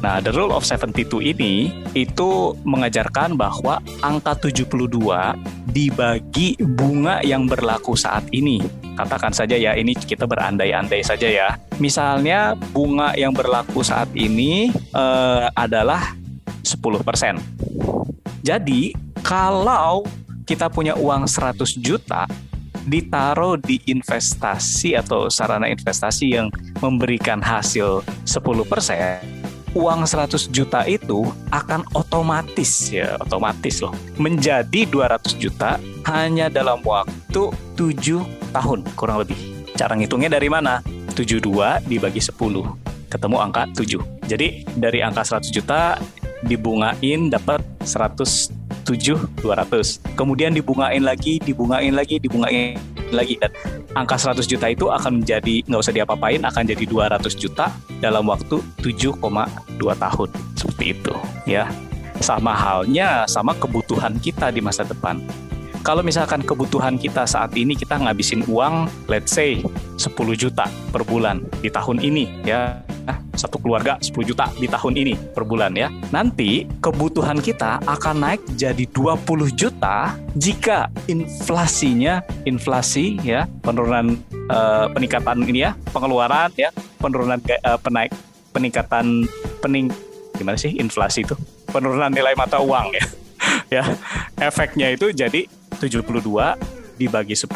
Nah, 0.00 0.16
the 0.16 0.32
rule 0.32 0.56
of 0.56 0.64
72 0.64 1.20
ini 1.20 1.84
itu 1.92 2.56
mengajarkan 2.64 3.36
bahwa 3.36 3.84
angka 4.00 4.48
72 4.48 5.36
dibagi 5.68 6.56
bunga 6.56 7.20
yang 7.20 7.44
berlaku 7.44 7.92
saat 7.92 8.24
ini. 8.32 8.64
Katakan 8.96 9.32
saja 9.32 9.60
ya, 9.60 9.76
ini 9.76 9.92
kita 9.92 10.24
berandai-andai 10.24 11.04
saja 11.04 11.28
ya. 11.28 11.48
Misalnya 11.76 12.56
bunga 12.72 13.12
yang 13.12 13.36
berlaku 13.36 13.84
saat 13.84 14.08
ini 14.16 14.72
eh, 14.72 15.46
adalah 15.52 16.16
10%. 16.64 17.36
Jadi, 18.40 18.96
kalau 19.20 20.08
kita 20.50 20.66
punya 20.66 20.98
uang 20.98 21.30
100 21.30 21.62
juta 21.78 22.26
ditaruh 22.90 23.54
di 23.54 23.78
investasi 23.86 24.98
atau 24.98 25.30
sarana 25.30 25.70
investasi 25.70 26.34
yang 26.34 26.50
memberikan 26.82 27.38
hasil 27.38 28.02
10%, 28.26 29.22
uang 29.78 30.00
100 30.02 30.50
juta 30.50 30.82
itu 30.90 31.22
akan 31.54 31.86
otomatis 31.94 32.90
ya, 32.90 33.14
otomatis 33.22 33.78
loh, 33.78 33.94
menjadi 34.18 34.90
200 34.90 35.38
juta 35.38 35.78
hanya 36.10 36.50
dalam 36.50 36.82
waktu 36.82 37.54
7 37.78 38.50
tahun 38.50 38.82
kurang 38.98 39.22
lebih. 39.22 39.38
Cara 39.78 39.94
ngitungnya 39.94 40.34
dari 40.34 40.50
mana? 40.50 40.82
72 41.14 41.46
dibagi 41.86 42.18
10, 42.18 43.06
ketemu 43.06 43.36
angka 43.38 43.70
7. 43.70 44.02
Jadi 44.26 44.66
dari 44.74 44.98
angka 44.98 45.22
100 45.22 45.46
juta 45.54 45.94
dibungain 46.42 47.30
dapat 47.30 47.62
107 48.96 49.42
200. 49.42 50.18
Kemudian 50.18 50.50
dibungain 50.50 51.02
lagi, 51.02 51.38
dibungain 51.38 51.94
lagi, 51.94 52.18
dibungain 52.18 52.74
lagi 53.14 53.38
dan 53.38 53.50
angka 53.94 54.18
100 54.18 54.46
juta 54.46 54.66
itu 54.70 54.90
akan 54.90 55.22
menjadi 55.22 55.62
nggak 55.66 55.80
usah 55.82 55.94
diapa-apain 55.94 56.42
akan 56.42 56.62
jadi 56.66 56.84
200 56.86 57.22
juta 57.38 57.70
dalam 58.02 58.26
waktu 58.26 58.58
7,2 58.82 59.22
tahun. 59.78 60.28
Seperti 60.58 60.84
itu 60.98 61.14
ya. 61.46 61.70
Sama 62.20 62.52
halnya 62.52 63.24
sama 63.24 63.56
kebutuhan 63.56 64.20
kita 64.20 64.52
di 64.52 64.60
masa 64.60 64.84
depan. 64.84 65.22
Kalau 65.80 66.04
misalkan 66.04 66.44
kebutuhan 66.44 67.00
kita 67.00 67.24
saat 67.24 67.56
ini 67.56 67.72
kita 67.72 67.96
ngabisin 67.96 68.44
uang 68.44 68.84
let's 69.08 69.32
say 69.32 69.64
10 69.96 70.12
juta 70.36 70.68
per 70.92 71.08
bulan 71.08 71.40
di 71.64 71.72
tahun 71.72 72.04
ini 72.04 72.44
ya 72.44 72.84
satu 73.34 73.62
keluarga 73.62 73.96
10 73.98 74.12
juta 74.26 74.46
di 74.58 74.66
tahun 74.66 74.94
ini 74.98 75.14
per 75.32 75.46
bulan 75.46 75.72
ya. 75.74 75.88
Nanti 76.10 76.66
kebutuhan 76.82 77.38
kita 77.40 77.82
akan 77.84 78.16
naik 78.20 78.42
jadi 78.54 78.84
20 78.90 79.24
juta 79.54 80.14
jika 80.36 80.90
inflasinya 81.06 82.20
inflasi 82.44 83.18
ya, 83.22 83.46
penurunan 83.64 84.18
eh, 84.30 84.86
peningkatan 84.92 85.46
ini 85.46 85.66
ya, 85.66 85.74
pengeluaran 85.94 86.50
ya, 86.56 86.70
penurunan 87.00 87.38
eh, 87.46 87.78
penaik 87.80 88.12
peningkatan 88.50 89.24
pening 89.62 89.88
gimana 90.34 90.58
sih 90.58 90.76
inflasi 90.76 91.22
itu? 91.22 91.36
Penurunan 91.70 92.10
nilai 92.10 92.34
mata 92.34 92.58
uang 92.58 92.94
ya. 92.94 93.04
Ya 93.70 93.86
efeknya 94.36 94.90
itu 94.90 95.14
jadi 95.14 95.46
72 95.78 96.02
dibagi 96.98 97.38
10 97.38 97.46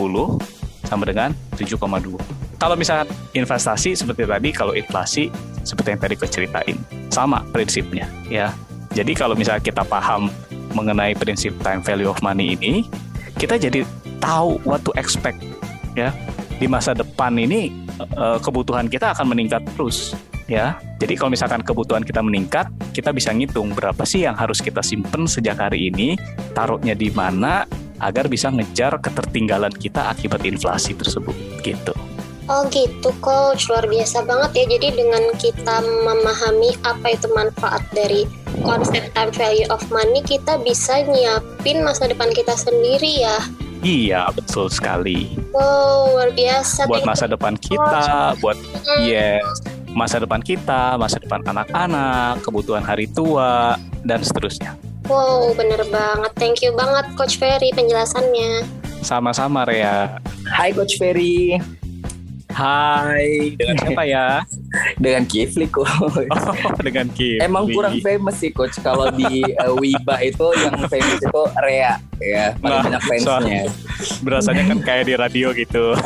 sama 0.87 1.05
dengan 1.05 1.35
7,2 1.59 2.44
kalau 2.65 2.81
misalkan 2.81 3.13
investasi 3.37 3.93
seperti 3.93 4.25
tadi 4.25 4.49
kalau 4.49 4.73
inflasi 4.73 5.29
seperti 5.69 5.93
yang 5.93 6.01
tadi 6.01 6.15
gue 6.17 6.29
ceritain 6.33 6.77
sama 7.13 7.45
prinsipnya 7.53 8.09
ya 8.33 8.57
jadi 8.97 9.13
kalau 9.13 9.37
misalnya 9.37 9.61
kita 9.61 9.85
paham 9.85 10.33
mengenai 10.73 11.13
prinsip 11.13 11.53
time 11.61 11.85
value 11.85 12.09
of 12.09 12.17
money 12.25 12.57
ini 12.57 12.89
kita 13.37 13.61
jadi 13.61 13.85
tahu 14.17 14.57
what 14.65 14.81
to 14.81 14.97
expect 14.97 15.37
ya 15.93 16.09
di 16.57 16.65
masa 16.65 16.97
depan 16.97 17.37
ini 17.37 17.69
eh, 18.01 18.39
kebutuhan 18.41 18.89
kita 18.89 19.13
akan 19.13 19.37
meningkat 19.37 19.61
terus 19.77 20.17
ya. 20.49 20.81
Jadi 21.01 21.21
kalau 21.21 21.33
misalkan 21.33 21.61
kebutuhan 21.61 22.05
kita 22.05 22.21
meningkat, 22.25 22.69
kita 22.97 23.13
bisa 23.13 23.33
ngitung 23.33 23.73
berapa 23.77 24.01
sih 24.09 24.25
yang 24.25 24.37
harus 24.37 24.61
kita 24.61 24.81
simpen 24.81 25.29
sejak 25.29 25.61
hari 25.61 25.93
ini, 25.93 26.17
taruhnya 26.57 26.97
di 26.97 27.13
mana 27.13 27.69
agar 28.01 28.29
bisa 28.29 28.49
ngejar 28.49 29.01
ketertinggalan 29.01 29.73
kita 29.73 30.13
akibat 30.13 30.45
inflasi 30.45 30.97
tersebut 30.97 31.35
gitu. 31.61 31.93
Oh 32.45 32.69
gitu 32.69 33.09
coach, 33.25 33.73
luar 33.73 33.89
biasa 33.89 34.21
banget 34.29 34.51
ya. 34.53 34.65
Jadi 34.77 35.01
dengan 35.01 35.33
kita 35.41 35.81
memahami 35.81 36.77
apa 36.85 37.17
itu 37.17 37.25
manfaat 37.33 37.81
dari 37.97 38.29
konsep 38.61 39.01
time 39.17 39.33
value 39.33 39.65
of 39.73 39.81
money, 39.89 40.21
kita 40.21 40.61
bisa 40.61 41.01
nyiapin 41.09 41.81
masa 41.81 42.05
depan 42.05 42.29
kita 42.37 42.53
sendiri 42.53 43.25
ya. 43.25 43.41
Iya, 43.81 44.29
betul 44.33 44.69
sekali. 44.69 45.33
Wow, 45.57 46.17
luar 46.17 46.33
biasa. 46.37 46.85
Buat 46.85 47.05
Thank 47.05 47.11
masa 47.17 47.25
depan 47.29 47.55
kita, 47.57 48.05
buat 48.41 48.57
you. 48.57 49.13
yes, 49.13 49.45
masa 49.93 50.21
depan 50.21 50.41
kita, 50.41 50.97
masa 51.01 51.21
depan 51.21 51.45
anak-anak, 51.45 52.45
kebutuhan 52.45 52.85
hari 52.85 53.09
tua 53.09 53.77
dan 54.05 54.21
seterusnya. 54.21 54.77
Wow, 55.09 55.53
bener 55.53 55.85
banget. 55.93 56.33
Thank 56.37 56.65
you 56.65 56.73
banget 56.73 57.09
Coach 57.17 57.37
Ferry 57.37 57.73
penjelasannya. 57.77 58.65
Sama-sama 59.05 59.69
Rea. 59.69 60.17
Hai 60.49 60.73
Coach 60.73 60.97
Ferry, 60.97 61.61
Hai, 62.55 63.59
dengan 63.59 63.77
siapa 63.83 64.03
ya? 64.07 64.27
dengan 65.05 65.27
Kifli 65.27 65.67
Coach. 65.67 65.91
Oh, 65.91 66.71
dengan 66.79 67.11
Kim. 67.11 67.43
Emang 67.43 67.67
kurang 67.67 67.99
famous 67.99 68.39
sih 68.39 68.55
Coach 68.55 68.79
kalau 68.79 69.11
di 69.11 69.43
uh, 69.59 69.75
Wiba 69.75 70.23
itu 70.23 70.47
yang 70.63 70.87
famous 70.87 71.19
itu 71.19 71.43
Rea 71.59 71.99
ya 72.23 72.55
paling 72.57 72.79
Nah, 72.79 72.83
banyak 72.87 73.03
fansnya. 73.03 73.63
Berasanya 74.23 74.63
kan 74.71 74.79
kayak 74.81 75.05
di 75.05 75.15
radio 75.19 75.51
gitu. 75.51 75.99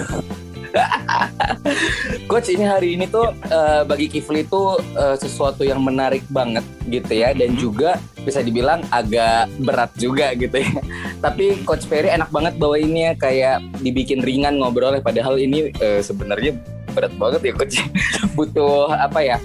Coach 2.30 2.48
ini 2.48 2.64
hari 2.64 2.94
ini 2.94 3.08
tuh 3.08 3.32
eh, 3.32 3.82
bagi 3.84 4.06
Kifli 4.06 4.44
itu 4.44 4.62
eh, 4.94 5.16
sesuatu 5.16 5.64
yang 5.64 5.80
menarik 5.80 6.22
banget 6.28 6.64
gitu 6.84 7.12
ya 7.12 7.32
dan 7.32 7.56
Hmm. 7.56 7.60
juga 7.60 7.90
bisa 8.20 8.44
dibilang 8.44 8.84
agak 8.88 9.48
berat 9.58 9.90
juga 9.96 10.36
gitu 10.36 10.60
ya. 10.60 10.72
Tapi 11.18 11.66
Coach 11.66 11.86
Ferry 11.90 12.10
enak 12.14 12.30
banget 12.30 12.54
bawa 12.56 12.78
ini 12.78 13.10
ya 13.10 13.12
kayak 13.18 13.58
dibikin 13.82 14.22
ringan 14.22 14.62
ngobrolnya 14.62 15.02
padahal 15.02 15.38
ini 15.38 15.74
eh, 15.82 16.00
sebenarnya 16.00 16.54
berat 16.94 17.12
banget 17.18 17.40
ya 17.50 17.52
Coach. 17.54 17.76
Butuh 18.38 18.94
apa 18.94 19.20
ya? 19.22 19.38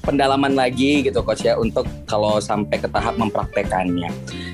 pendalaman 0.00 0.56
lagi 0.56 1.04
gitu 1.04 1.20
coach 1.20 1.44
ya 1.44 1.54
untuk 1.60 1.84
kalau 2.08 2.40
sampai 2.40 2.80
ke 2.80 2.88
tahap 2.88 3.20
mempraktekannya. 3.20 4.08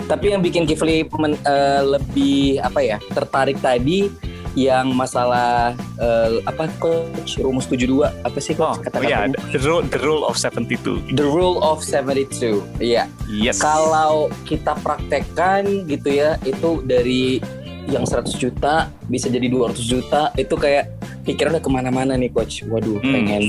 Tapi 0.06 0.34
yang 0.34 0.42
bikin 0.42 0.66
Kifli 0.66 1.06
men- 1.18 1.38
eh, 1.46 1.82
lebih 1.82 2.60
apa 2.60 2.82
ya 2.82 2.98
tertarik 3.14 3.58
tadi 3.62 4.10
yang 4.56 4.96
masalah 4.96 5.76
eh, 6.00 6.40
apa 6.48 6.64
coach 6.80 7.36
rumus 7.36 7.68
72 7.68 8.08
apa 8.08 8.38
sih 8.40 8.56
Oh, 8.56 8.72
coach 8.72 8.88
oh 8.96 9.04
iya, 9.04 9.28
the 9.52 9.60
rule, 9.60 9.84
the 9.84 10.00
rule 10.00 10.24
of 10.24 10.40
72. 10.40 11.12
The 11.12 11.22
rule 11.22 11.60
of 11.60 11.84
72. 11.84 12.64
Iya. 12.80 13.04
Yes. 13.28 13.60
Kalau 13.60 14.32
kita 14.48 14.72
praktekkan 14.80 15.84
gitu 15.84 16.08
ya, 16.08 16.40
itu 16.42 16.80
dari 16.82 17.38
yang 17.86 18.02
100 18.02 18.32
juta 18.34 18.88
bisa 19.06 19.28
jadi 19.28 19.46
200 19.46 19.76
juta, 19.78 20.32
itu 20.34 20.56
kayak 20.56 20.90
pikiran 21.22 21.54
udah 21.54 21.62
ke 21.62 21.70
mana-mana 21.70 22.16
nih 22.16 22.32
coach. 22.32 22.64
Waduh, 22.64 22.96
Hmm. 22.98 23.12
pengen 23.12 23.42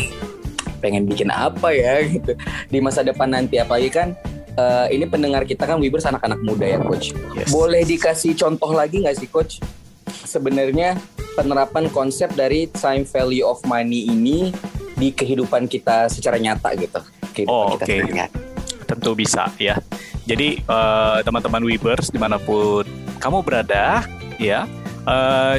pengen 0.77 1.03
bikin 1.07 1.31
apa 1.31 1.73
ya 1.73 2.03
gitu 2.05 2.35
di 2.67 2.77
masa 2.77 3.01
depan 3.01 3.31
nanti. 3.31 3.57
Apalagi 3.57 3.89
kan 3.89 4.11
eh, 4.53 4.87
ini 4.91 5.07
pendengar 5.07 5.47
kita 5.47 5.63
kan 5.63 5.79
Wibers 5.79 6.03
anak-anak 6.03 6.43
muda 6.43 6.67
ya 6.67 6.77
coach. 6.83 7.15
Yes. 7.33 7.47
Boleh 7.47 7.81
dikasih 7.81 8.35
contoh 8.35 8.75
lagi 8.75 9.01
nggak 9.01 9.15
sih 9.15 9.31
coach? 9.31 9.63
Sebenarnya 10.27 10.99
penerapan 11.39 11.87
konsep 11.87 12.27
dari 12.35 12.67
time 12.75 13.07
value 13.07 13.47
of 13.47 13.63
money 13.63 14.11
ini 14.11 14.51
di 14.99 15.15
kehidupan 15.15 15.71
kita 15.71 16.11
secara 16.11 16.35
nyata 16.35 16.75
gitu. 16.75 16.99
Kehidupan 17.31 17.55
Oh, 17.55 17.79
oke. 17.79 17.95
nyata. 18.11 18.35
tentu 18.87 19.11
bisa 19.19 19.51
ya. 19.59 19.75
Jadi 20.23 20.63
eh, 20.63 21.17
teman-teman 21.23 21.59
Weavers 21.63 22.07
di 22.11 22.19
mana 22.19 22.39
pun 22.39 22.83
kamu 23.19 23.43
berada, 23.43 24.03
ya, 24.39 24.63
eh, 25.03 25.55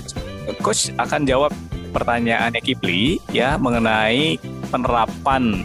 coach 0.65 0.93
akan 0.97 1.29
jawab 1.29 1.53
pertanyaannya 1.93 2.61
Kipli 2.65 3.21
ya 3.33 3.61
mengenai 3.61 4.41
penerapan 4.73 5.61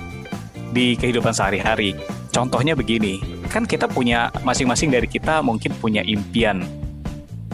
di 0.75 0.99
kehidupan 0.99 1.31
sehari-hari. 1.31 1.95
Contohnya 2.35 2.75
begini, 2.75 3.23
kan 3.47 3.63
kita 3.63 3.87
punya 3.87 4.27
masing-masing 4.43 4.91
dari 4.91 5.07
kita 5.07 5.39
mungkin 5.39 5.71
punya 5.79 6.03
impian, 6.03 6.65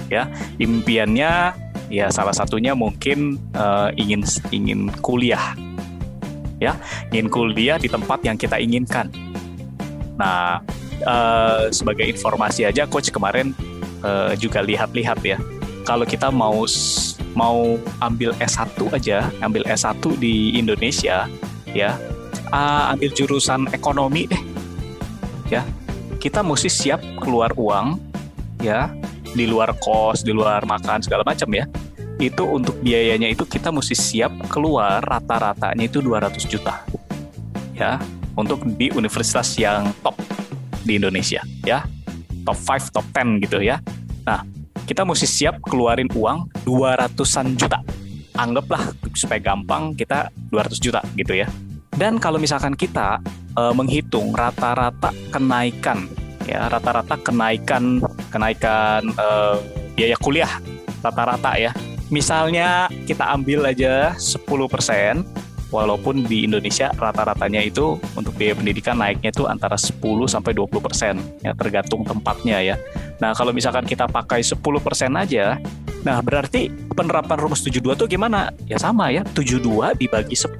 ya, 0.10 0.28
impiannya 0.58 1.54
ya 1.90 2.08
salah 2.14 2.34
satunya 2.34 2.78
mungkin 2.78 3.38
eh, 3.54 3.90
ingin 3.98 4.22
ingin 4.54 4.90
kuliah, 5.02 5.56
ya, 6.62 6.78
ingin 7.14 7.30
kuliah 7.30 7.78
di 7.82 7.90
tempat 7.90 8.22
yang 8.26 8.38
kita 8.38 8.58
inginkan. 8.62 9.10
Nah, 10.20 10.62
eh, 11.02 11.72
sebagai 11.74 12.06
informasi 12.06 12.68
aja, 12.68 12.86
coach 12.86 13.10
kemarin 13.10 13.54
eh, 14.04 14.34
juga 14.38 14.62
lihat-lihat 14.66 15.20
ya. 15.26 15.38
Kalau 15.88 16.06
kita 16.06 16.30
mau 16.30 16.68
mau 17.34 17.78
ambil 18.04 18.34
S1 18.42 18.78
aja, 18.94 19.30
ambil 19.42 19.64
S1 19.66 20.02
di 20.18 20.58
Indonesia, 20.58 21.26
ya, 21.72 21.98
ah, 22.52 22.94
ambil 22.94 23.10
jurusan 23.14 23.70
ekonomi 23.72 24.30
deh, 24.30 24.44
ya. 25.50 25.66
Kita 26.20 26.44
mesti 26.44 26.68
siap 26.68 27.00
keluar 27.24 27.56
uang, 27.56 27.96
ya, 28.60 28.92
di 29.34 29.46
luar 29.46 29.76
kos, 29.78 30.26
di 30.26 30.34
luar 30.34 30.66
makan 30.66 31.04
segala 31.04 31.26
macam 31.26 31.50
ya. 31.54 31.66
Itu 32.20 32.44
untuk 32.48 32.80
biayanya 32.84 33.32
itu 33.32 33.48
kita 33.48 33.72
mesti 33.72 33.96
siap 33.96 34.34
keluar 34.52 35.00
rata-ratanya 35.00 35.88
itu 35.88 36.04
200 36.04 36.44
juta, 36.52 36.84
ya, 37.72 37.96
untuk 38.36 38.64
di 38.76 38.92
universitas 38.92 39.56
yang 39.56 39.92
top 40.04 40.16
di 40.84 41.00
Indonesia 41.00 41.44
ya. 41.64 41.84
Top 42.48 42.56
5 42.56 42.96
top 42.96 43.06
10 43.14 43.44
gitu 43.46 43.60
ya. 43.60 43.84
Nah 44.24 44.44
kita 44.88 45.06
mesti 45.06 45.28
siap 45.28 45.62
keluarin 45.64 46.10
uang 46.12 46.50
200-an 46.66 47.48
juta. 47.60 47.80
Anggaplah 48.40 48.96
supaya 49.14 49.40
gampang 49.44 49.94
kita 49.94 50.32
200 50.50 50.80
juta 50.80 51.04
gitu 51.20 51.36
ya. 51.36 51.48
Dan 51.94 52.18
kalau 52.18 52.40
misalkan 52.40 52.74
kita 52.74 53.20
eh, 53.60 53.74
menghitung 53.76 54.32
rata-rata 54.32 55.12
kenaikan 55.30 56.08
ya 56.50 56.66
rata-rata 56.66 57.20
kenaikan 57.22 58.02
kenaikan 58.30 59.04
eh, 59.10 59.56
biaya 59.98 60.16
kuliah 60.22 60.52
rata-rata 61.04 61.58
ya 61.60 61.72
misalnya 62.10 62.90
kita 63.06 63.26
ambil 63.30 63.70
aja 63.70 64.14
10% 64.18 64.50
walaupun 65.70 66.26
di 66.26 66.50
Indonesia 66.50 66.90
rata-ratanya 66.98 67.62
itu 67.62 67.98
untuk 68.18 68.34
biaya 68.36 68.58
pendidikan 68.58 68.98
naiknya 68.98 69.30
itu 69.30 69.46
antara 69.46 69.78
10 69.78 70.02
sampai 70.26 70.52
20 70.58 70.82
persen 70.82 71.16
ya 71.46 71.54
tergantung 71.54 72.02
tempatnya 72.02 72.58
ya. 72.62 72.76
Nah 73.22 73.38
kalau 73.38 73.54
misalkan 73.54 73.86
kita 73.86 74.10
pakai 74.10 74.42
10 74.42 74.58
persen 74.82 75.14
aja, 75.14 75.62
nah 76.02 76.18
berarti 76.26 76.74
penerapan 76.94 77.38
rumus 77.38 77.62
72 77.62 77.96
tuh 77.96 78.08
gimana? 78.10 78.50
Ya 78.66 78.82
sama 78.82 79.14
ya 79.14 79.22
72 79.38 79.94
dibagi 79.98 80.34
10. 80.34 80.58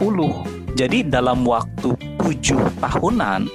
Jadi 0.78 0.98
dalam 1.10 1.42
waktu 1.44 1.98
7 2.22 2.78
tahunan 2.78 3.50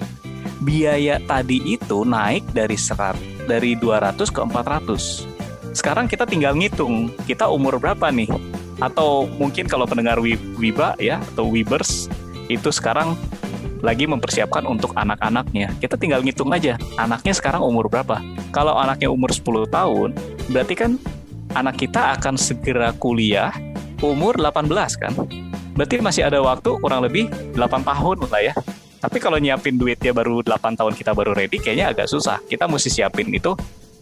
biaya 0.67 1.23
tadi 1.23 1.79
itu 1.79 2.03
naik 2.03 2.43
dari 2.51 2.75
serat 2.75 3.34
dari 3.47 3.77
200 3.77 4.31
ke 4.31 4.41
400. 4.41 5.75
Sekarang 5.75 6.07
kita 6.07 6.25
tinggal 6.25 6.55
ngitung 6.55 7.11
kita 7.27 7.51
umur 7.51 7.83
berapa 7.83 8.09
nih 8.11 8.31
atau 8.79 9.27
mungkin 9.39 9.67
kalau 9.67 9.87
pendengar 9.87 10.19
Wi- 10.23 10.41
Wiba 10.59 10.95
ya 10.99 11.23
atau 11.35 11.51
Wibers 11.51 12.07
itu 12.47 12.71
sekarang 12.71 13.19
lagi 13.85 14.09
mempersiapkan 14.09 14.65
untuk 14.65 14.97
anak-anaknya. 14.97 15.77
Kita 15.77 16.01
tinggal 16.01 16.25
ngitung 16.25 16.49
aja, 16.57 16.81
anaknya 16.97 17.37
sekarang 17.37 17.61
umur 17.61 17.93
berapa. 17.93 18.17
Kalau 18.49 18.73
anaknya 18.81 19.13
umur 19.13 19.29
10 19.29 19.69
tahun, 19.69 20.17
berarti 20.49 20.75
kan 20.75 20.97
anak 21.53 21.77
kita 21.85 22.17
akan 22.17 22.41
segera 22.41 22.97
kuliah 22.97 23.53
umur 24.01 24.41
18 24.41 24.73
kan. 24.97 25.13
Berarti 25.75 26.01
masih 26.01 26.23
ada 26.25 26.41
waktu 26.41 26.71
kurang 26.81 27.05
lebih 27.05 27.29
8 27.59 27.83
tahun 27.85 28.17
lah 28.31 28.41
ya. 28.41 28.55
Tapi 29.05 29.21
kalau 29.21 29.37
nyiapin 29.37 29.77
duitnya 29.77 30.17
baru 30.17 30.41
8 30.41 30.81
tahun 30.81 30.97
kita 30.97 31.13
baru 31.13 31.37
ready 31.37 31.61
kayaknya 31.61 31.93
agak 31.93 32.09
susah. 32.09 32.41
Kita 32.49 32.65
mesti 32.65 32.89
siapin 32.89 33.29
itu 33.29 33.53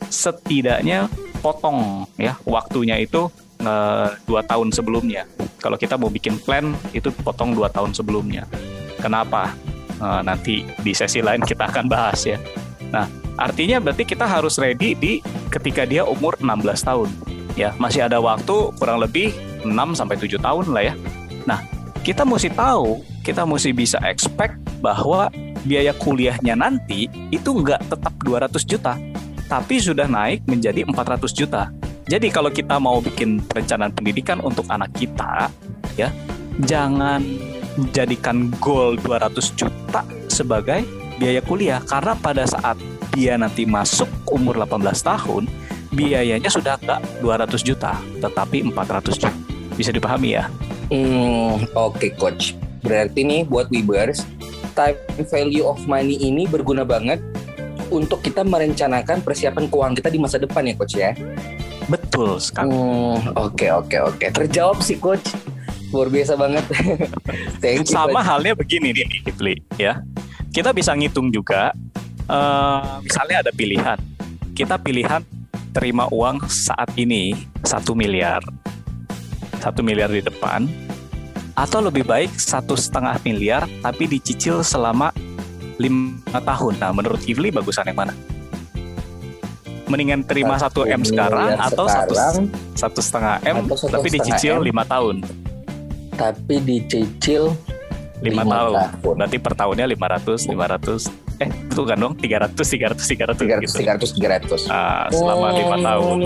setidaknya 0.06 1.10
potong 1.42 2.06
ya 2.14 2.38
waktunya 2.46 3.02
itu 3.02 3.26
eh, 3.58 4.08
dua 4.22 4.46
tahun 4.46 4.70
sebelumnya. 4.70 5.26
Kalau 5.58 5.74
kita 5.74 5.98
mau 5.98 6.06
bikin 6.06 6.38
plan 6.38 6.70
itu 6.94 7.10
potong 7.10 7.50
dua 7.50 7.66
tahun 7.66 7.90
sebelumnya. 7.90 8.46
Kenapa? 9.02 9.50
Eh, 9.98 10.22
nanti 10.22 10.62
di 10.82 10.94
sesi 10.94 11.18
lain 11.18 11.42
kita 11.42 11.66
akan 11.66 11.90
bahas 11.90 12.22
ya. 12.22 12.38
Nah, 12.94 13.10
artinya 13.34 13.82
berarti 13.82 14.06
kita 14.06 14.26
harus 14.26 14.54
ready 14.58 14.94
di 14.94 15.18
ketika 15.50 15.82
dia 15.82 16.06
umur 16.06 16.38
16 16.38 16.82
tahun. 16.86 17.10
Ya, 17.58 17.74
masih 17.76 18.06
ada 18.06 18.22
waktu 18.22 18.70
kurang 18.78 19.02
lebih 19.02 19.34
6 19.66 19.98
sampai 19.98 20.16
7 20.18 20.38
tahun 20.38 20.64
lah 20.70 20.82
ya. 20.90 20.94
Nah, 21.46 21.60
kita 22.02 22.26
mesti 22.26 22.50
tahu, 22.50 23.11
kita 23.22 23.46
mesti 23.46 23.70
bisa 23.70 24.02
expect 24.02 24.58
bahwa 24.82 25.30
biaya 25.62 25.94
kuliahnya 25.94 26.58
nanti 26.58 27.06
itu 27.30 27.50
nggak 27.54 27.86
tetap 27.86 28.14
200 28.26 28.66
juta, 28.66 28.98
tapi 29.46 29.78
sudah 29.78 30.10
naik 30.10 30.42
menjadi 30.50 30.82
400 30.82 31.30
juta. 31.30 31.70
Jadi 32.10 32.34
kalau 32.34 32.50
kita 32.50 32.82
mau 32.82 32.98
bikin 32.98 33.38
perencanaan 33.46 33.94
pendidikan 33.94 34.42
untuk 34.42 34.66
anak 34.66 34.90
kita, 34.98 35.46
ya, 35.94 36.10
jangan 36.66 37.22
jadikan 37.94 38.50
goal 38.58 38.98
200 38.98 39.38
juta 39.54 40.02
sebagai 40.26 40.82
biaya 41.16 41.40
kuliah 41.46 41.78
karena 41.86 42.18
pada 42.18 42.42
saat 42.42 42.74
dia 43.14 43.38
nanti 43.38 43.62
masuk 43.62 44.10
umur 44.34 44.58
18 44.66 44.82
tahun, 44.98 45.46
biayanya 45.94 46.50
sudah 46.50 46.74
nggak 46.82 47.22
200 47.22 47.62
juta, 47.62 47.94
tetapi 48.18 48.66
400 48.66 49.14
juta. 49.14 49.30
Bisa 49.78 49.94
dipahami 49.94 50.36
ya? 50.36 50.50
Hmm, 50.90 51.64
oke 51.72 52.12
coach. 52.18 52.58
Berarti 52.82 53.22
nih 53.22 53.46
buat 53.46 53.70
Webers, 53.70 54.26
time 54.74 54.98
value 55.30 55.64
of 55.64 55.78
money 55.86 56.18
ini 56.18 56.50
berguna 56.50 56.82
banget 56.82 57.22
untuk 57.92 58.24
kita 58.24 58.42
merencanakan 58.42 59.20
persiapan 59.20 59.68
keuangan 59.68 59.94
kita 59.94 60.08
di 60.08 60.18
masa 60.18 60.36
depan 60.40 60.64
ya 60.64 60.74
coach 60.74 60.96
ya. 60.96 61.12
Betul 61.86 62.40
sekali. 62.40 62.72
Hmm, 62.72 63.36
oke 63.36 63.66
oke 63.68 63.96
oke. 64.00 64.26
Terjawab 64.32 64.80
sih 64.80 64.96
coach. 64.96 65.28
Luar 65.92 66.08
biasa 66.08 66.40
banget. 66.40 66.64
Thank 67.62 67.84
you. 67.84 67.92
Sama 67.92 68.24
coach. 68.24 68.28
halnya 68.32 68.52
begini 68.56 68.96
nih, 68.96 69.06
Kifli, 69.28 69.54
ya. 69.76 70.00
Kita 70.48 70.72
bisa 70.72 70.96
ngitung 70.96 71.28
juga, 71.28 71.76
eh, 72.28 72.92
misalnya 73.04 73.44
ada 73.44 73.52
pilihan. 73.52 74.00
Kita 74.56 74.80
pilihan 74.80 75.20
terima 75.76 76.08
uang 76.08 76.48
saat 76.48 76.92
ini 76.96 77.36
satu 77.64 77.92
miliar, 77.96 78.40
satu 79.60 79.80
miliar 79.84 80.12
di 80.12 80.20
depan, 80.24 80.68
atau 81.52 81.84
lebih 81.84 82.02
baik 82.02 82.32
satu 82.32 82.72
setengah 82.72 83.20
miliar 83.22 83.68
tapi 83.80 84.08
dicicil 84.08 84.64
selama 84.64 85.12
lima 85.76 86.16
tahun. 86.32 86.78
Nah, 86.78 86.92
menurut 86.92 87.20
Kifli 87.20 87.50
bagusan 87.50 87.84
yang 87.84 87.98
mana? 87.98 88.14
Mendingan 89.84 90.24
terima 90.24 90.56
satu 90.56 90.88
m 90.88 91.04
sekarang 91.04 91.52
atau 91.60 91.84
satu 91.84 92.14
satu 92.72 93.00
setengah 93.00 93.44
m 93.44 93.68
tapi 93.68 94.08
dicicil 94.08 94.60
lima 94.60 94.84
tahun. 94.84 95.20
tapi 96.12 96.60
dicicil 96.60 97.52
lima 98.22 98.40
Lima 98.40 98.44
tahun. 98.46 98.72
tahun. 98.78 99.14
Berarti 99.18 99.36
per 99.36 99.52
tahunnya 99.58 99.86
500, 99.90 100.46
500. 100.46 101.10
Eh, 101.42 101.50
itu 101.50 101.82
kan 101.82 101.96
dong 101.98 102.14
300, 102.14 102.54
300, 102.54 103.02
300, 103.02 103.34
300 103.34 103.66
gitu. 103.66 103.76
300 103.82 104.14
300. 104.14 104.70
Ah, 104.70 105.10
selama 105.10 105.46
lima 105.50 105.76
tahun. 105.76 106.16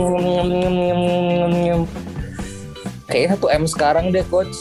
Kayaknya 3.07 3.29
satu 3.33 3.47
M 3.49 3.65
sekarang 3.65 4.05
deh 4.13 4.27
coach. 4.29 4.61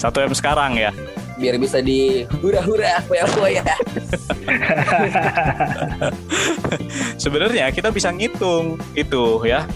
1 0.00 0.16
M 0.16 0.32
sekarang 0.32 0.80
ya. 0.80 0.90
Biar 1.36 1.60
bisa 1.60 1.84
di 1.84 2.24
hura-hura 2.40 3.04
foya-foya. 3.04 3.60
Sebenarnya 7.22 7.68
kita 7.68 7.92
bisa 7.92 8.08
ngitung 8.08 8.80
itu 8.96 9.44
ya. 9.44 9.68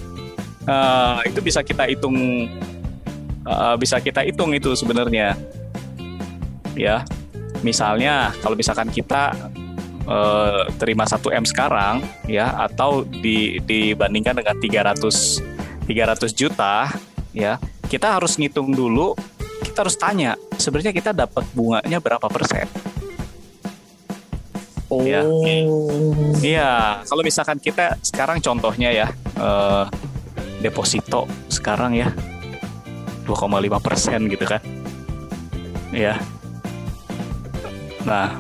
Eh, 0.64 1.28
itu 1.28 1.44
bisa 1.44 1.60
kita 1.60 1.84
hitung 1.84 2.48
eh, 3.44 3.74
bisa 3.76 4.00
kita 4.00 4.24
hitung 4.24 4.56
itu 4.56 4.72
sebenarnya. 4.72 5.36
Ya. 6.72 7.04
Misalnya 7.60 8.32
kalau 8.40 8.56
misalkan 8.56 8.88
kita 8.88 9.36
eh, 10.08 10.62
terima 10.80 11.04
1 11.04 11.20
M 11.20 11.44
sekarang 11.44 12.00
ya 12.24 12.48
atau 12.64 13.04
di, 13.04 13.60
dibandingkan 13.60 14.40
dengan 14.40 14.56
300 14.56 15.84
300 15.84 16.32
juta 16.32 16.88
ya 17.36 17.60
kita 17.92 18.16
harus 18.16 18.40
ngitung 18.40 18.72
dulu 18.72 19.12
kita 19.74 19.82
harus 19.82 19.98
tanya 19.98 20.38
sebenarnya 20.54 20.94
kita 20.94 21.10
dapat 21.10 21.42
bunganya 21.50 21.98
berapa 21.98 22.30
persen 22.30 22.70
Oh. 24.92 25.02
Ya. 25.02 25.26
Iya, 26.38 27.02
kalau 27.08 27.26
misalkan 27.26 27.58
kita 27.58 27.98
sekarang 28.04 28.38
contohnya 28.38 28.94
ya 28.94 29.08
eh, 29.34 29.84
deposito 30.62 31.26
sekarang 31.50 31.98
ya 31.98 32.12
2,5 33.26 33.80
persen 33.80 34.28
gitu 34.28 34.44
kan, 34.44 34.62
ya. 35.90 36.14
Nah, 38.06 38.38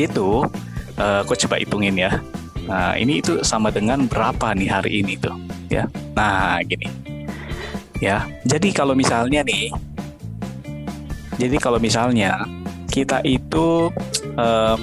itu 0.00 0.48
eh, 0.98 1.18
aku 1.20 1.36
coba 1.46 1.60
hitungin 1.60 1.94
ya. 2.02 2.18
Nah, 2.66 2.96
ini 2.96 3.20
itu 3.20 3.44
sama 3.44 3.68
dengan 3.68 4.08
berapa 4.08 4.56
nih 4.56 4.68
hari 4.72 5.04
ini 5.04 5.14
tuh, 5.20 5.36
ya. 5.68 5.84
Nah, 6.16 6.58
gini, 6.64 6.88
ya. 8.02 8.26
Jadi 8.42 8.74
kalau 8.74 8.98
misalnya 8.98 9.46
nih, 9.46 9.70
jadi 11.38 11.56
kalau 11.62 11.78
misalnya 11.78 12.42
kita 12.90 13.22
itu 13.24 13.88
em, 14.36 14.80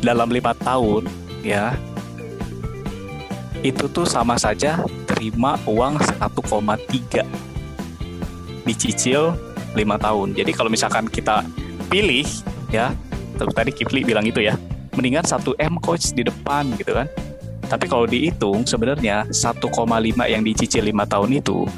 dalam 0.00 0.30
lima 0.30 0.54
tahun 0.56 1.04
ya 1.44 1.76
itu 3.66 3.90
tuh 3.90 4.06
sama 4.06 4.38
saja 4.38 4.78
terima 5.04 5.58
uang 5.66 5.98
1,3 5.98 7.26
dicicil 8.64 9.34
lima 9.74 9.98
tahun 9.98 10.38
jadi 10.38 10.50
kalau 10.54 10.70
misalkan 10.70 11.10
kita 11.10 11.42
pilih 11.90 12.24
ya 12.70 12.94
tadi 13.36 13.74
Kifli 13.74 14.06
bilang 14.06 14.24
itu 14.24 14.38
ya 14.38 14.54
mendingan 14.94 15.26
1 15.26 15.42
M 15.58 15.74
coach 15.82 16.14
di 16.14 16.22
depan 16.22 16.70
gitu 16.78 16.94
kan 16.94 17.10
tapi 17.68 17.84
kalau 17.84 18.08
dihitung 18.08 18.64
sebenarnya 18.64 19.28
1,5 19.28 19.68
yang 20.24 20.40
dicicil 20.40 20.88
lima 20.88 21.04
tahun 21.04 21.36
itu 21.36 21.68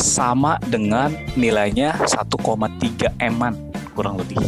sama 0.00 0.56
dengan 0.64 1.12
nilainya 1.36 2.00
1,3 2.08 3.12
M-an 3.20 3.54
kurang 3.92 4.16
lebih. 4.16 4.40